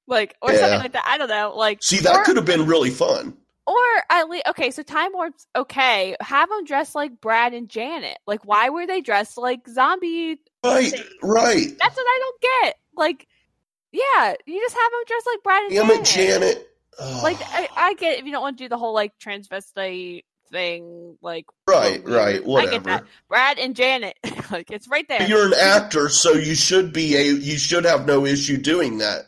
Like 0.06 0.36
or 0.42 0.52
Yeah. 0.52 0.58
something 0.60 0.78
like 0.80 0.92
that. 0.92 1.04
I 1.06 1.18
don't 1.18 1.28
know. 1.28 1.54
Like 1.56 1.82
See, 1.82 1.98
that 2.00 2.24
could 2.26 2.36
have 2.36 2.44
been 2.44 2.66
really 2.66 2.90
fun. 2.90 3.36
or 3.66 3.76
at 4.10 4.28
least 4.28 4.44
okay. 4.48 4.70
So 4.70 4.82
Time 4.82 5.12
Warp's 5.14 5.46
okay. 5.56 6.14
Have 6.20 6.48
them 6.50 6.64
dressed 6.64 6.94
like 6.94 7.20
Brad 7.22 7.54
and 7.54 7.68
Janet. 7.70 8.18
Like 8.26 8.44
why 8.44 8.68
were 8.68 8.86
they 8.86 9.00
dressed 9.00 9.38
like 9.38 9.66
zombie? 9.66 10.40
Right, 10.62 10.92
right. 11.22 11.68
That's 11.78 11.96
what 11.96 12.06
I 12.06 12.18
don't 12.20 12.40
get. 12.64 12.76
Like 12.96 13.26
yeah, 13.92 14.34
you 14.46 14.60
just 14.60 14.74
have 14.76 14.92
them 14.92 15.00
dressed 15.06 15.26
like 15.26 15.42
Brad 15.42 15.62
and 15.62 15.72
Damn 15.72 16.04
Janet. 16.04 16.48
it, 16.48 16.54
Janet. 16.58 16.68
Ugh. 16.98 17.22
Like 17.22 17.38
I, 17.40 17.68
I 17.76 17.94
get 17.94 18.18
if 18.18 18.26
you 18.26 18.32
don't 18.32 18.42
want 18.42 18.58
to 18.58 18.64
do 18.64 18.68
the 18.68 18.76
whole 18.76 18.92
like 18.92 19.12
transvestite 19.18 20.24
thing. 20.50 21.16
Like 21.20 21.46
right, 21.66 22.02
right, 22.06 22.28
I 22.28 22.32
get 22.38 22.44
whatever. 22.46 22.84
that. 22.84 23.04
Brad 23.28 23.58
and 23.58 23.74
Janet, 23.76 24.16
like 24.50 24.70
it's 24.70 24.88
right 24.88 25.06
there. 25.08 25.22
You're 25.28 25.46
an 25.46 25.54
actor, 25.54 26.08
so 26.08 26.32
you 26.32 26.54
should 26.54 26.92
be 26.92 27.16
a. 27.16 27.22
You 27.24 27.58
should 27.58 27.84
have 27.84 28.06
no 28.06 28.24
issue 28.26 28.56
doing 28.56 28.98
that. 28.98 29.26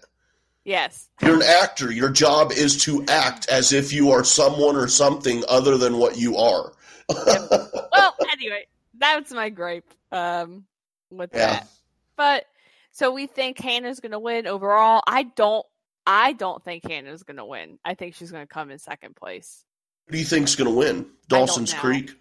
yes. 0.65 1.09
You're 1.23 1.37
an 1.37 1.43
actor. 1.43 1.91
Your 1.93 2.11
job 2.11 2.53
is 2.53 2.83
to 2.85 3.05
act 3.09 3.49
as 3.49 3.73
if 3.73 3.93
you 3.93 4.11
are 4.13 4.23
someone 4.25 4.77
or 4.77 4.87
something 4.89 5.43
other 5.49 5.77
than 5.77 5.99
what 5.99 6.17
you 6.17 6.37
are. 6.37 6.73
well, 7.27 8.15
anyway, 8.33 8.67
that's 8.97 9.33
my 9.33 9.49
gripe 9.49 9.85
um, 10.13 10.65
with 11.11 11.31
Yeah. 11.35 11.51
that. 11.53 11.69
But 12.17 12.45
so 12.93 13.13
we 13.13 13.27
think 13.27 13.59
Hannah's 13.59 14.01
going 14.01 14.13
to 14.13 14.19
win 14.19 14.47
overall. 14.47 15.03
I 15.07 15.23
don't. 15.25 15.65
I 16.07 16.33
don't 16.33 16.65
think 16.65 16.89
Hannah's 16.89 17.23
going 17.23 17.37
to 17.37 17.45
win. 17.45 17.79
I 17.85 17.95
think 17.95 18.15
she's 18.15 18.31
going 18.31 18.43
to 18.47 18.53
come 18.53 18.71
in 18.71 18.79
second 18.79 19.15
place. 19.15 19.63
Who 20.09 20.13
do 20.13 20.19
you 20.19 20.25
think's 20.25 20.57
going 20.57 20.71
to 20.71 20.75
win? 20.75 21.07
Dawson's 21.29 21.75
know. 21.75 21.81
Creek. 21.81 22.13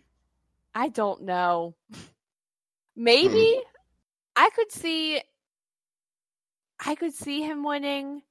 I 0.75 0.89
don't 0.89 1.23
know. 1.23 1.75
Maybe 2.95 3.53
hmm. 3.55 3.61
I 4.35 4.49
could 4.53 4.71
see. 4.71 5.21
I 6.85 6.95
could 6.95 7.13
see 7.13 7.41
him 7.41 7.63
winning, 7.63 8.21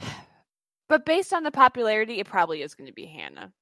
but 0.88 1.04
based 1.04 1.32
on 1.32 1.44
the 1.44 1.50
popularity, 1.52 2.18
it 2.18 2.26
probably 2.26 2.62
is 2.62 2.74
going 2.74 2.88
to 2.88 2.94
be 2.94 3.06
Hannah. 3.06 3.52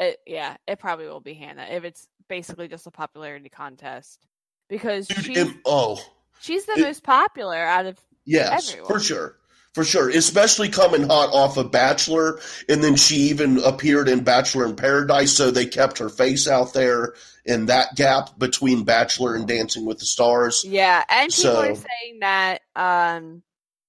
It, 0.00 0.18
yeah, 0.26 0.56
it 0.66 0.80
probably 0.80 1.06
will 1.06 1.20
be 1.20 1.34
Hannah 1.34 1.66
if 1.70 1.84
it's 1.84 2.08
basically 2.28 2.66
just 2.66 2.86
a 2.86 2.90
popularity 2.90 3.48
contest 3.48 4.26
because 4.68 5.06
Dude, 5.06 5.24
she's 5.24 5.36
if- 5.36 5.56
oh, 5.64 6.04
she's 6.40 6.66
the 6.66 6.72
it- 6.72 6.82
most 6.82 7.04
popular 7.04 7.56
out 7.56 7.86
of 7.86 7.98
yes, 8.24 8.70
Everyone. 8.70 8.92
for 8.92 9.00
sure. 9.00 9.36
For 9.74 9.82
sure, 9.84 10.08
especially 10.08 10.68
coming 10.68 11.02
hot 11.08 11.30
off 11.34 11.56
of 11.56 11.72
Bachelor, 11.72 12.38
and 12.68 12.82
then 12.82 12.94
she 12.94 13.16
even 13.30 13.58
appeared 13.58 14.08
in 14.08 14.22
Bachelor 14.22 14.66
in 14.66 14.76
Paradise, 14.76 15.32
so 15.32 15.50
they 15.50 15.66
kept 15.66 15.98
her 15.98 16.08
face 16.08 16.46
out 16.46 16.72
there 16.74 17.14
in 17.44 17.66
that 17.66 17.96
gap 17.96 18.38
between 18.38 18.84
Bachelor 18.84 19.34
and 19.34 19.48
Dancing 19.48 19.84
with 19.84 19.98
the 19.98 20.06
Stars. 20.06 20.64
yeah, 20.64 21.02
and 21.10 21.32
people 21.32 21.56
are 21.56 21.74
So- 21.74 21.84
saying 22.02 22.20
that. 22.20 22.62
Um, 22.76 23.42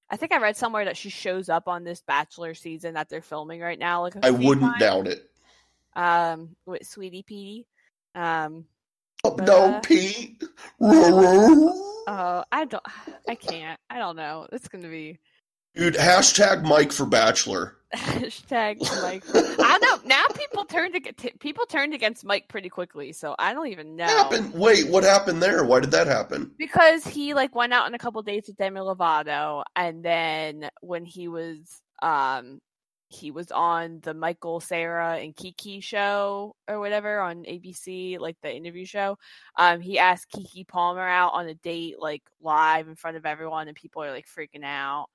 I 0.10 0.18
think 0.18 0.32
I 0.32 0.38
read 0.40 0.58
somewhere 0.58 0.86
that 0.86 0.98
she 0.98 1.10
shows 1.10 1.50
up 1.50 1.68
on 1.68 1.84
this 1.84 2.02
Bachelor 2.02 2.54
season 2.56 2.96
that 2.96 3.10
they're 3.10 3.22
filming 3.22 3.60
right 3.62 3.78
now. 3.80 4.02
Like 4.02 4.14
I 4.24 4.32
wouldn't 4.32 4.62
times. 4.62 4.80
doubt 4.80 5.08
it. 5.08 5.30
um 5.96 6.56
with 6.66 6.86
Sweetie 6.86 7.24
Petey. 7.24 7.68
Um 8.16 8.66
Oh, 9.24 9.36
Uh, 9.40 9.44
no, 9.46 9.80
Pete. 9.84 10.40
Dude, 10.40 10.50
oh 10.82 12.44
I 12.52 12.66
don't 12.66 12.84
I 13.28 13.36
can't. 13.36 13.80
I 13.90 13.98
don't 13.98 14.16
know. 14.16 14.48
It's 14.52 14.68
gonna 14.68 14.90
be 14.90 15.20
hashtag 15.76 16.64
Mike 16.64 16.92
for 16.92 17.06
Bachelor. 17.06 17.78
hashtag 17.96 18.80
Mike. 19.02 19.24
I 19.34 19.78
don't 19.80 20.06
know. 20.06 20.08
Now 20.08 20.26
people 20.36 20.66
turned 20.66 20.96
ag- 20.96 21.40
people 21.40 21.66
turned 21.66 21.94
against 21.94 22.26
Mike 22.26 22.48
pretty 22.48 22.70
quickly, 22.70 23.14
so 23.14 23.36
I 23.40 23.54
don't 23.54 23.68
even 23.68 23.96
know. 23.96 24.06
What 24.06 24.34
happened? 24.34 24.54
Wait, 24.54 24.90
what 24.90 25.04
happened 25.04 25.42
there? 25.42 25.64
Why 25.64 25.80
did 25.80 25.92
that 25.92 26.08
happen? 26.08 26.52
Because 26.58 27.06
he 27.06 27.34
like 27.34 27.56
went 27.56 27.74
out 27.74 27.86
on 27.86 27.94
a 27.94 28.00
couple 28.00 28.22
dates 28.22 28.48
with 28.48 28.58
Demi 28.58 28.80
Lovato 28.80 29.64
and 29.76 30.04
then 30.04 30.70
when 30.82 31.06
he 31.06 31.28
was 31.28 31.82
um 32.02 32.60
he 33.08 33.32
was 33.32 33.52
on 33.52 34.00
the 34.02 34.14
Michael, 34.14 34.60
Sarah, 34.60 35.18
and 35.18 35.36
Keke 35.36 35.82
show 35.82 36.56
or 36.68 36.80
whatever 36.80 37.20
on 37.20 37.44
ABC, 37.44 38.20
like 38.20 38.38
the 38.42 38.54
interview 38.54 38.86
show. 38.86 39.18
Um, 39.58 39.80
he 39.80 40.00
asked 40.00 40.32
Keke 40.32 40.68
Palmer 40.68 41.08
out 41.08 41.34
on 41.34 41.48
a 41.48 41.54
date, 41.54 41.96
like 42.00 42.24
live 42.42 42.88
in 42.88 42.96
front 42.96 43.18
of 43.18 43.26
everyone, 43.26 43.68
and 43.68 43.78
people 43.78 44.04
are 44.04 44.12
like 44.12 44.26
freaking 44.28 44.64
out. 44.64 45.08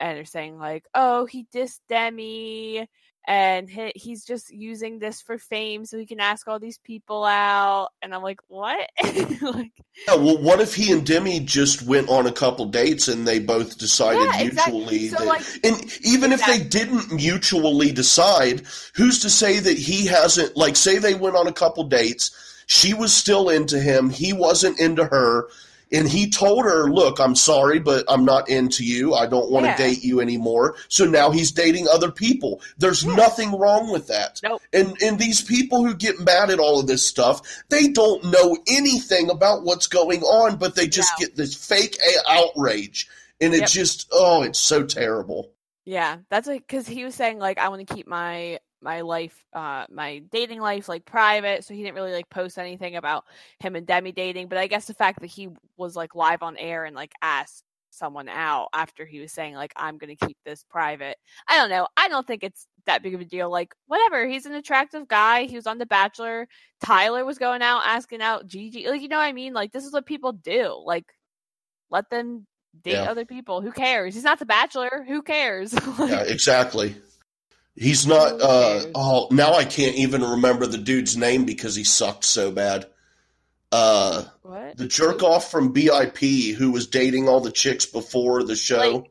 And 0.00 0.16
they're 0.16 0.24
saying 0.24 0.58
like, 0.58 0.84
"Oh, 0.94 1.26
he 1.26 1.46
dissed 1.54 1.80
Demi." 1.88 2.88
And 3.28 3.68
he, 3.68 3.92
he's 3.94 4.24
just 4.24 4.50
using 4.50 4.98
this 4.98 5.20
for 5.20 5.36
fame 5.36 5.84
so 5.84 5.98
he 5.98 6.06
can 6.06 6.20
ask 6.20 6.48
all 6.48 6.58
these 6.58 6.78
people 6.78 7.22
out. 7.22 7.90
And 8.00 8.14
I'm 8.14 8.22
like, 8.22 8.40
what? 8.48 8.88
like, 9.04 9.72
Yeah, 10.08 10.14
well, 10.16 10.42
what 10.42 10.60
if 10.60 10.74
he 10.74 10.90
and 10.90 11.04
Demi 11.04 11.38
just 11.40 11.82
went 11.82 12.08
on 12.08 12.26
a 12.26 12.32
couple 12.32 12.64
dates 12.64 13.08
and 13.08 13.28
they 13.28 13.38
both 13.38 13.76
decided 13.76 14.22
Yeah, 14.22 14.40
exactly. 14.40 14.78
mutually 14.80 15.08
So, 15.08 15.16
that, 15.18 15.26
like- 15.26 15.42
and 15.62 15.98
even 16.02 16.32
if 16.32 16.44
they 16.46 16.60
didn't 16.60 17.12
mutually 17.12 17.92
decide, 17.92 18.62
who's 18.94 19.20
to 19.20 19.28
say 19.30 19.58
that 19.60 19.76
he 19.76 20.06
hasn't, 20.06 20.56
like, 20.56 20.74
say 20.74 20.96
they 20.96 21.14
went 21.14 21.36
on 21.36 21.46
a 21.46 21.52
couple 21.52 21.84
dates, 21.84 22.30
she 22.66 22.94
was 22.94 23.12
still 23.12 23.50
into 23.50 23.78
him, 23.78 24.08
he 24.08 24.32
wasn't 24.32 24.80
into 24.80 25.04
her, 25.04 25.46
and 25.92 26.08
he 26.08 26.30
told 26.30 26.64
her, 26.64 26.90
look, 26.90 27.18
I'm 27.18 27.34
sorry, 27.34 27.78
but 27.80 28.04
I'm 28.08 28.24
not 28.24 28.48
into 28.48 28.84
you. 28.84 29.14
I 29.14 29.26
don't 29.26 29.50
want 29.50 29.64
to 29.66 29.70
Yeah. 29.70 29.76
date 29.76 30.04
you 30.04 30.20
anymore. 30.20 30.76
So 30.88 31.04
now 31.04 31.30
he's 31.30 31.50
dating 31.50 31.88
other 31.88 32.10
people. 32.10 32.60
There's 32.78 33.02
Yeah. 33.02 33.14
nothing 33.16 33.58
wrong 33.58 33.90
with 33.90 34.06
that. 34.08 34.40
Nope. 34.42 34.62
And 34.72 34.96
and 35.02 35.18
these 35.18 35.40
people 35.40 35.84
who 35.84 35.94
get 35.94 36.20
mad 36.20 36.50
at 36.50 36.58
all 36.60 36.78
of 36.80 36.86
this 36.86 37.04
stuff, 37.04 37.42
they 37.68 37.88
don't 37.88 38.24
know 38.24 38.56
anything 38.68 39.30
about 39.30 39.64
what's 39.64 39.86
going 39.86 40.22
on, 40.22 40.56
but 40.56 40.74
they 40.74 40.86
just 40.86 41.10
No. 41.18 41.26
get 41.26 41.36
this 41.36 41.54
fake 41.54 41.98
a- 42.00 42.30
outrage, 42.32 43.08
and 43.40 43.52
it's 43.52 43.74
Yep. 43.74 43.84
just 43.84 44.06
oh, 44.12 44.42
it's 44.42 44.58
so 44.58 44.84
terrible. 44.84 45.50
Yeah, 45.86 46.18
that's 46.30 46.46
because 46.48 46.86
he 46.86 47.04
was 47.04 47.14
saying 47.14 47.38
like 47.38 47.58
I 47.58 47.68
want 47.68 47.86
to 47.88 47.94
keep 47.94 48.06
my 48.06 48.60
my 48.82 49.02
life, 49.02 49.44
uh, 49.52 49.86
my 49.90 50.20
dating 50.30 50.60
life 50.60 50.88
like 50.88 51.04
private, 51.04 51.64
so 51.64 51.74
he 51.74 51.82
didn't 51.82 51.94
really 51.96 52.12
like 52.12 52.30
post 52.30 52.58
anything 52.58 52.96
about 52.96 53.24
him 53.58 53.76
and 53.76 53.86
Demi 53.86 54.12
dating. 54.12 54.48
But 54.48 54.58
I 54.58 54.66
guess 54.66 54.86
the 54.86 54.94
fact 54.94 55.20
that 55.20 55.26
he 55.28 55.48
was 55.76 55.96
like 55.96 56.14
live 56.14 56.42
on 56.42 56.56
air 56.56 56.84
and 56.84 56.96
like 56.96 57.12
asked 57.22 57.64
someone 57.92 58.28
out 58.28 58.68
after 58.72 59.04
he 59.04 59.18
was 59.20 59.32
saying 59.32 59.54
like 59.54 59.72
I'm 59.76 59.98
gonna 59.98 60.14
keep 60.16 60.38
this 60.44 60.64
private. 60.70 61.16
I 61.48 61.56
don't 61.56 61.70
know. 61.70 61.88
I 61.96 62.08
don't 62.08 62.26
think 62.26 62.42
it's 62.44 62.66
that 62.86 63.02
big 63.02 63.14
of 63.14 63.20
a 63.20 63.24
deal. 63.24 63.50
Like 63.50 63.74
whatever. 63.86 64.26
He's 64.26 64.46
an 64.46 64.54
attractive 64.54 65.08
guy. 65.08 65.44
He 65.44 65.56
was 65.56 65.66
on 65.66 65.78
The 65.78 65.86
Bachelor. 65.86 66.46
Tyler 66.84 67.24
was 67.24 67.38
going 67.38 67.62
out 67.62 67.82
asking 67.84 68.22
out 68.22 68.46
Gigi. 68.46 68.88
Like 68.88 69.02
you 69.02 69.08
know 69.08 69.16
what 69.18 69.24
I 69.24 69.32
mean? 69.32 69.52
Like 69.52 69.72
this 69.72 69.84
is 69.84 69.92
what 69.92 70.06
people 70.06 70.32
do. 70.32 70.80
Like 70.86 71.06
let 71.90 72.08
them 72.10 72.46
date 72.82 72.92
Yeah. 72.92 73.10
other 73.10 73.24
people. 73.24 73.60
Who 73.60 73.72
cares? 73.72 74.14
He's 74.14 74.24
not 74.24 74.38
The 74.38 74.46
Bachelor. 74.46 75.04
Who 75.06 75.22
cares? 75.22 75.74
Like, 75.98 76.10
Yeah, 76.10 76.22
exactly. 76.22 76.94
He's 77.76 78.06
not. 78.06 78.40
Uh, 78.40 78.84
oh, 78.94 79.28
now 79.30 79.54
I 79.54 79.64
can't 79.64 79.96
even 79.96 80.22
remember 80.22 80.66
the 80.66 80.78
dude's 80.78 81.16
name 81.16 81.44
because 81.44 81.74
he 81.76 81.84
sucked 81.84 82.24
so 82.24 82.50
bad. 82.50 82.86
Uh, 83.72 84.24
What? 84.42 84.76
the 84.76 84.86
jerk 84.86 85.22
off 85.22 85.50
from 85.50 85.72
BIP 85.72 86.54
who 86.54 86.72
was 86.72 86.88
dating 86.88 87.28
all 87.28 87.40
the 87.40 87.52
chicks 87.52 87.86
before 87.86 88.42
the 88.42 88.56
show. 88.56 89.06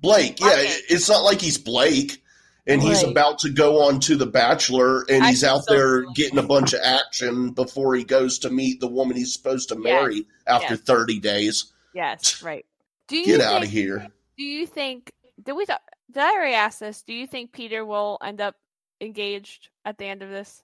Blake, 0.00 0.38
yeah, 0.40 0.48
Okay. 0.48 0.74
it's 0.90 1.08
not 1.08 1.24
like 1.24 1.40
he's 1.40 1.56
Blake 1.56 2.22
and 2.66 2.82
he's 2.82 3.02
about 3.02 3.38
to 3.40 3.50
go 3.50 3.84
on 3.88 4.00
to 4.00 4.16
The 4.16 4.26
Bachelor 4.26 5.06
and 5.08 5.24
I 5.24 5.30
he's 5.30 5.42
out 5.42 5.64
so 5.64 5.74
there 5.74 6.02
Blake. 6.04 6.16
getting 6.16 6.38
a 6.38 6.42
bunch 6.42 6.74
of 6.74 6.80
action 6.82 7.52
before 7.52 7.94
he 7.94 8.04
goes 8.04 8.38
to 8.40 8.50
meet 8.50 8.80
the 8.80 8.86
woman 8.88 9.16
he's 9.16 9.32
supposed 9.32 9.70
to 9.70 9.76
marry 9.76 10.26
after 10.46 10.74
Yes. 10.74 10.82
30 10.82 11.20
days. 11.20 11.72
Yes, 11.94 12.42
right. 12.42 12.66
Do 13.08 13.16
you 13.16 13.24
Get 13.24 13.40
think, 13.40 13.50
out 13.50 13.62
of 13.64 13.70
here. 13.70 14.08
Do 14.36 14.44
you 14.44 14.66
think? 14.66 15.10
Did 15.42 15.52
we? 15.54 15.64
talk- 15.64 15.80
Did 16.12 16.22
I 16.22 16.32
already 16.32 16.54
ask 16.54 16.78
this? 16.78 17.02
Do 17.02 17.12
you 17.12 17.26
think 17.26 17.52
Peter 17.52 17.84
will 17.84 18.18
end 18.22 18.40
up 18.40 18.56
engaged 19.00 19.70
at 19.84 19.98
the 19.98 20.06
end 20.06 20.22
of 20.22 20.30
this? 20.30 20.62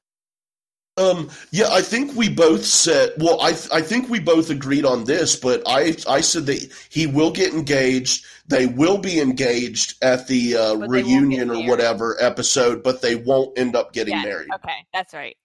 Um, 0.97 1.31
yeah, 1.51 1.69
I 1.71 1.81
think 1.81 2.15
we 2.15 2.29
both 2.29 2.65
said. 2.65 3.13
Well, 3.19 3.41
I 3.41 3.51
I 3.73 3.81
think 3.81 4.11
we 4.11 4.21
both 4.21 4.51
agreed 4.51 4.85
on 4.85 5.05
this, 5.05 5.37
but 5.37 5.63
I 5.67 5.97
I 6.09 6.21
said 6.21 6.47
that 6.47 6.73
he 6.91 7.07
will 7.07 7.31
get 7.31 7.55
engaged. 7.55 8.27
They 8.49 8.67
will 8.67 8.99
be 8.99 9.21
engaged 9.21 9.95
at 10.03 10.27
the 10.27 10.57
uh, 10.57 10.77
But 10.77 10.91
they 10.91 11.03
won't 11.03 11.31
get 11.31 11.47
reunion 11.47 11.51
or 11.51 11.69
whatever 11.69 12.17
episode, 12.21 12.83
but 12.83 13.01
they 13.01 13.15
won't 13.15 13.59
end 13.59 13.77
up 13.77 13.93
getting 13.93 14.15
Yes, 14.15 14.27
married. 14.27 14.49
Okay, 14.57 14.87
that's 14.93 15.15
right. 15.15 15.37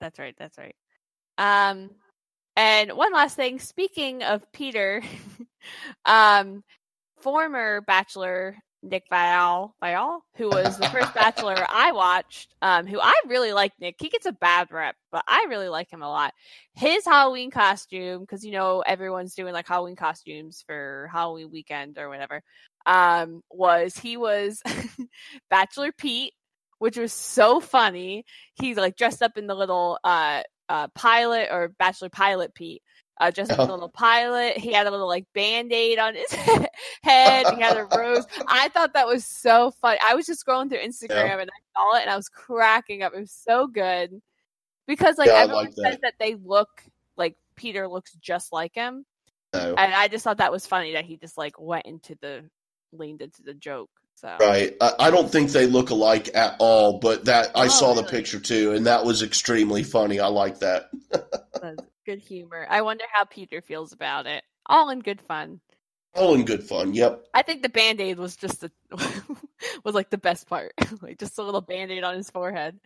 That's 0.00 0.18
right. 0.18 0.34
That's 0.38 0.58
right. 0.58 0.74
Um, 1.38 1.90
and 2.56 2.92
one 2.92 3.12
last 3.12 3.36
thing. 3.36 3.58
Speaking 3.58 4.22
of 4.22 4.50
Peter, 4.52 5.02
um, 6.04 6.62
former 7.20 7.80
Bachelor 7.82 8.56
Nick 8.82 9.04
Viall, 9.12 9.72
Viall, 9.82 10.20
who 10.36 10.48
was 10.48 10.78
the 10.78 10.88
first 10.88 11.12
Bachelor 11.14 11.66
I 11.68 11.92
watched, 11.92 12.54
um, 12.62 12.86
who 12.86 12.98
I 13.00 13.14
really 13.26 13.52
like. 13.52 13.72
Nick, 13.80 13.96
he 13.98 14.08
gets 14.08 14.26
a 14.26 14.32
bad 14.32 14.68
rep, 14.70 14.96
but 15.12 15.22
I 15.28 15.46
really 15.48 15.68
like 15.68 15.92
him 15.92 16.02
a 16.02 16.08
lot. 16.08 16.32
His 16.74 17.04
Halloween 17.04 17.50
costume, 17.50 18.22
because 18.22 18.44
you 18.44 18.52
know 18.52 18.80
everyone's 18.80 19.34
doing 19.34 19.52
like 19.52 19.68
Halloween 19.68 19.96
costumes 19.96 20.64
for 20.66 21.10
Halloween 21.12 21.50
weekend 21.50 21.98
or 21.98 22.08
whatever. 22.08 22.42
Um, 22.86 23.42
was 23.50 23.96
he 23.96 24.16
was 24.16 24.62
Bachelor 25.50 25.92
Pete, 25.92 26.32
which 26.78 26.96
was 26.96 27.12
so 27.12 27.60
funny. 27.60 28.24
He's 28.54 28.76
like 28.76 28.96
dressed 28.96 29.22
up 29.22 29.36
in 29.36 29.46
the 29.46 29.54
little 29.54 29.98
uh 30.04 30.42
uh 30.68 30.88
pilot 30.94 31.48
or 31.50 31.68
Bachelor 31.78 32.08
Pilot 32.08 32.54
Pete. 32.54 32.82
Uh, 33.20 33.30
just 33.30 33.50
Yeah. 33.50 33.60
a 33.60 33.66
little 33.70 33.88
pilot. 33.90 34.56
He 34.56 34.72
had 34.72 34.86
a 34.86 34.90
little 34.90 35.06
like 35.06 35.26
band 35.34 35.72
aid 35.72 35.98
on 35.98 36.14
his 36.14 36.32
head. 37.02 37.46
He 37.54 37.60
had 37.60 37.76
a 37.76 37.84
rose. 37.84 38.24
I 38.48 38.70
thought 38.70 38.94
that 38.94 39.06
was 39.06 39.26
so 39.26 39.70
funny. 39.82 39.98
I 40.02 40.14
was 40.14 40.26
just 40.26 40.44
scrolling 40.44 40.70
through 40.70 40.78
Instagram 40.80 41.40
and 41.40 41.50
I 41.50 41.78
saw 41.78 41.96
it 41.98 42.02
and 42.02 42.10
I 42.10 42.16
was 42.16 42.30
cracking 42.30 43.02
up. 43.02 43.12
It 43.14 43.20
was 43.20 43.30
so 43.32 43.66
good 43.66 44.20
because 44.86 45.18
like 45.18 45.28
Yeah, 45.28 45.34
everyone 45.34 45.64
like 45.66 45.74
says 45.74 45.92
that. 45.92 46.00
that 46.02 46.14
they 46.18 46.34
look 46.34 46.68
like 47.18 47.36
Peter 47.56 47.86
looks 47.86 48.12
just 48.14 48.52
like 48.54 48.74
him, 48.74 49.04
No. 49.52 49.74
and 49.76 49.94
I 49.94 50.08
just 50.08 50.24
thought 50.24 50.38
that 50.38 50.50
was 50.50 50.66
funny 50.66 50.94
that 50.94 51.04
he 51.04 51.18
just 51.18 51.36
like 51.36 51.60
went 51.60 51.84
into 51.84 52.16
the 52.22 52.44
leaned 52.92 53.20
into 53.20 53.42
the 53.42 53.52
joke. 53.54 53.90
So 54.14 54.34
Right. 54.40 54.74
I, 54.80 54.92
I 54.98 55.10
don't 55.10 55.30
think 55.30 55.50
they 55.50 55.66
look 55.66 55.90
alike 55.90 56.30
at 56.34 56.56
all, 56.58 56.98
but 57.00 57.26
that 57.26 57.50
I 57.54 57.66
Oh, 57.66 57.68
saw 57.68 57.92
the 57.94 58.02
picture 58.02 58.40
too, 58.40 58.72
and 58.72 58.86
that 58.86 59.04
was 59.04 59.22
extremely 59.22 59.82
funny. 59.82 60.20
I 60.20 60.28
like 60.28 60.60
that. 60.60 60.90
good 62.04 62.18
humor. 62.18 62.66
I 62.68 62.82
wonder 62.82 63.04
how 63.12 63.24
Peter 63.24 63.60
feels 63.60 63.92
about 63.92 64.26
it. 64.26 64.42
All 64.66 64.90
in 64.90 65.00
good 65.00 65.20
fun. 65.20 65.60
All 66.14 66.34
in 66.34 66.44
good 66.44 66.64
fun. 66.64 66.94
Yep. 66.94 67.26
I 67.34 67.42
think 67.42 67.62
the 67.62 67.68
band 67.68 68.00
aid 68.00 68.18
was 68.18 68.36
just 68.36 68.60
the 68.60 68.70
was 69.84 69.94
like 69.94 70.10
the 70.10 70.18
best 70.18 70.48
part. 70.48 70.72
like 71.02 71.18
just 71.18 71.38
a 71.38 71.42
little 71.42 71.60
band 71.60 71.90
aid 71.92 72.04
on 72.04 72.16
his 72.16 72.30
forehead. 72.30 72.78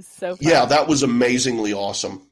So 0.00 0.36
funny. 0.36 0.50
Yeah, 0.50 0.64
that 0.66 0.88
was 0.88 1.02
amazingly 1.02 1.72
awesome. 1.72 2.28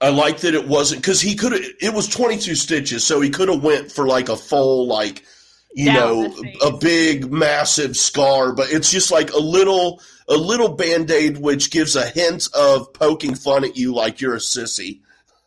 I 0.00 0.08
like 0.08 0.38
that 0.38 0.54
it 0.54 0.66
wasn't 0.66 1.02
because 1.02 1.20
he 1.20 1.34
could. 1.34 1.52
It 1.52 1.94
was 1.94 2.08
twenty 2.08 2.38
two 2.38 2.54
stitches, 2.54 3.04
so 3.04 3.20
he 3.20 3.30
could 3.30 3.48
have 3.48 3.62
went 3.62 3.92
for 3.92 4.06
like 4.06 4.28
a 4.28 4.36
full, 4.36 4.86
like 4.86 5.24
you 5.72 5.86
Down 5.86 5.96
know, 5.96 6.42
a 6.62 6.76
big 6.76 7.30
massive 7.30 7.96
scar. 7.96 8.52
But 8.52 8.72
it's 8.72 8.90
just 8.90 9.10
like 9.10 9.32
a 9.32 9.38
little, 9.38 10.00
a 10.28 10.34
little 10.34 10.70
band 10.74 11.10
aid, 11.10 11.38
which 11.38 11.70
gives 11.70 11.96
a 11.96 12.06
hint 12.06 12.48
of 12.54 12.92
poking 12.92 13.34
fun 13.34 13.64
at 13.64 13.76
you, 13.76 13.94
like 13.94 14.20
you're 14.20 14.34
a 14.34 14.38
sissy. 14.38 15.00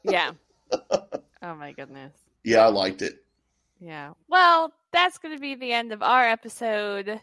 Yeah. 0.04 0.32
Oh 1.46 1.56
my 1.56 1.74
goodness. 1.74 2.14
Yeah, 2.46 2.66
I 2.66 2.70
liked 2.70 3.02
it. 3.02 3.16
Yeah. 3.82 4.14
Well, 4.30 4.72
that's 4.94 5.18
going 5.18 5.36
to 5.36 5.42
be 5.42 5.56
the 5.56 5.74
end 5.74 5.92
of 5.92 6.02
our 6.02 6.24
episode 6.24 7.20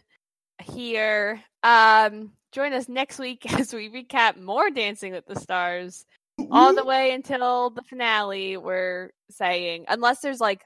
here. 0.61 1.41
Um 1.63 2.31
join 2.51 2.71
us 2.73 2.87
next 2.87 3.17
week 3.17 3.51
as 3.59 3.73
we 3.73 3.89
recap 3.89 4.39
more 4.39 4.69
Dancing 4.69 5.13
with 5.13 5.25
the 5.25 5.39
Stars 5.39 6.05
all 6.51 6.75
the 6.75 6.85
way 6.85 7.13
until 7.13 7.71
the 7.71 7.81
finale. 7.81 8.57
We're 8.57 9.09
saying 9.31 9.85
unless 9.87 10.19
there's 10.19 10.39
like 10.39 10.61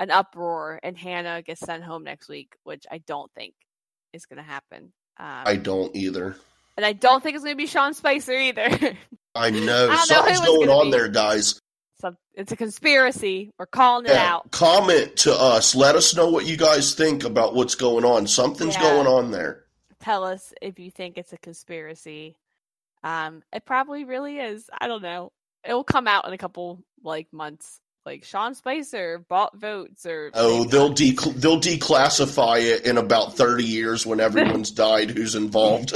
an 0.00 0.10
uproar 0.10 0.80
and 0.82 0.98
Hannah 0.98 1.42
gets 1.42 1.60
sent 1.60 1.84
home 1.84 2.02
next 2.02 2.28
week, 2.28 2.56
which 2.64 2.84
I 2.90 2.98
don't 2.98 3.30
think 3.32 3.54
is 4.12 4.26
going 4.26 4.38
to 4.38 4.42
happen. 4.42 4.92
Um, 5.18 5.42
I 5.46 5.56
don't 5.56 5.94
either. 5.94 6.34
and 6.76 6.84
I 6.86 6.92
don't 6.94 7.22
think 7.22 7.36
it's 7.36 7.44
going 7.44 7.56
to 7.56 7.62
be 7.62 7.66
Sean 7.66 7.94
Spicer 7.94 8.32
either. 8.32 8.68
I 9.34 9.50
know 9.50 9.58
I 9.58 9.86
don't 9.86 9.90
know 9.90 10.04
something's 10.04 10.40
going 10.40 10.68
on 10.68 10.86
be. 10.86 10.90
there, 10.92 11.08
guys. 11.08 11.60
so 12.00 12.14
it's 12.34 12.52
a 12.52 12.56
conspiracy. 12.56 13.50
We're 13.58 13.66
calling 13.66 14.06
it 14.06 14.12
Yeah, 14.12 14.34
out. 14.34 14.50
comment 14.50 15.16
to 15.18 15.32
us. 15.32 15.74
Let 15.74 15.94
us 15.96 16.14
know 16.16 16.28
what 16.30 16.46
you 16.46 16.56
guys 16.56 16.94
think 16.94 17.24
about 17.24 17.54
what's 17.54 17.74
going 17.74 18.04
on. 18.04 18.26
Something's 18.26 18.74
Yeah. 18.74 18.82
going 18.82 19.06
on 19.06 19.30
there. 19.30 19.64
tell 20.00 20.22
us 20.24 20.52
if 20.62 20.78
you 20.78 20.90
think 20.92 21.18
it's 21.18 21.32
a 21.32 21.38
conspiracy. 21.38 22.36
Um, 23.02 23.42
it 23.52 23.64
probably 23.64 24.04
really 24.04 24.38
is. 24.38 24.70
I 24.80 24.86
don't 24.86 25.02
know. 25.02 25.32
It 25.64 25.72
will 25.72 25.82
come 25.84 26.06
out 26.08 26.26
in 26.26 26.32
a 26.32 26.38
couple 26.38 26.78
like 27.02 27.32
months. 27.32 27.80
Like 28.06 28.24
Sean 28.24 28.54
Spicer 28.54 29.24
bought 29.28 29.56
votes, 29.56 30.06
or 30.06 30.30
Oh, 30.34 30.64
they'll 30.64 30.88
de- 30.88 31.10
they'll 31.36 31.60
declassify 31.60 32.60
it 32.62 32.86
in 32.86 32.96
about 32.96 33.34
thirty 33.36 33.64
years 33.64 34.06
when 34.06 34.18
everyone's 34.20 34.70
died 34.86 35.10
who's 35.10 35.34
involved. 35.34 35.94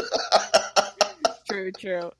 true, 1.48 1.72
true. 1.72 2.10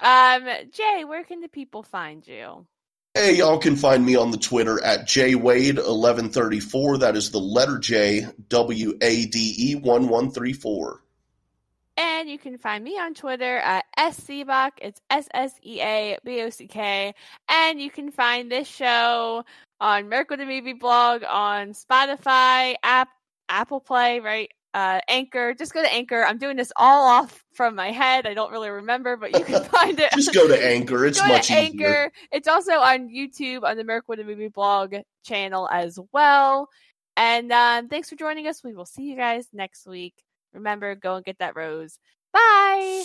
Um, 0.00 0.48
Jay, 0.72 1.04
where 1.06 1.24
can 1.24 1.40
the 1.40 1.48
people 1.48 1.82
find 1.82 2.26
you? 2.26 2.66
hey, 3.14 3.36
y'all 3.36 3.58
can 3.58 3.76
find 3.76 4.04
me 4.04 4.16
on 4.16 4.30
the 4.30 4.38
Twitter 4.38 4.82
at 4.82 5.06
jwade1134. 5.08 7.00
That 7.00 7.16
is 7.16 7.30
the 7.30 7.38
letter 7.38 7.78
J 7.78 8.28
W 8.48 8.98
A 9.00 9.26
D 9.26 9.54
E 9.58 9.74
one 9.74 10.08
one 10.08 10.30
three 10.30 10.52
four. 10.52 11.02
And 11.96 12.30
you 12.30 12.38
can 12.38 12.56
find 12.56 12.84
me 12.84 12.98
on 12.98 13.14
Twitter 13.14 13.58
at 13.58 13.84
SCBock. 13.98 14.70
It's 14.80 15.00
S 15.10 15.28
S 15.34 15.52
E 15.62 15.80
A 15.82 16.18
B 16.24 16.40
O 16.42 16.50
C 16.50 16.66
K. 16.66 17.14
And 17.48 17.80
you 17.80 17.90
can 17.90 18.10
find 18.10 18.50
this 18.50 18.68
show 18.68 19.44
on 19.80 20.08
Miracle 20.08 20.36
the 20.36 20.46
Movie 20.46 20.72
blog 20.72 21.24
on 21.28 21.72
Spotify, 21.72 22.76
app, 22.82 23.08
Apple 23.48 23.80
Play, 23.80 24.20
right? 24.20 24.50
uh, 24.74 25.00
Anchor. 25.08 25.54
Just 25.54 25.72
go 25.72 25.82
to 25.82 25.92
Anchor. 25.92 26.24
I'm 26.24 26.38
doing 26.38 26.56
this 26.56 26.72
all 26.76 27.06
off 27.06 27.44
from 27.52 27.74
my 27.74 27.90
head. 27.90 28.26
I 28.26 28.34
don't 28.34 28.50
really 28.52 28.70
remember, 28.70 29.16
but 29.16 29.36
you 29.36 29.44
can 29.44 29.64
find 29.70 29.98
it. 29.98 30.12
Just 30.12 30.34
go 30.34 30.46
to 30.48 30.64
Anchor. 30.66 31.06
It's 31.06 31.20
much 31.20 31.50
Anchor. 31.50 31.74
easier. 31.74 32.12
It's 32.32 32.48
also 32.48 32.72
on 32.72 33.08
YouTube 33.08 33.64
on 33.64 33.76
the 33.76 33.84
Merkwood 33.84 34.18
with 34.18 34.26
Movie 34.26 34.48
blog 34.48 34.94
channel 35.24 35.68
as 35.70 35.98
well. 36.12 36.68
And 37.16 37.52
um, 37.52 37.88
thanks 37.88 38.08
for 38.08 38.16
joining 38.16 38.46
us. 38.46 38.62
We 38.64 38.74
will 38.74 38.86
see 38.86 39.02
you 39.02 39.16
guys 39.16 39.46
next 39.52 39.86
week. 39.86 40.14
Remember, 40.52 40.94
go 40.94 41.16
and 41.16 41.24
get 41.24 41.38
that 41.38 41.56
rose. 41.56 41.98
Bye. 42.32 43.04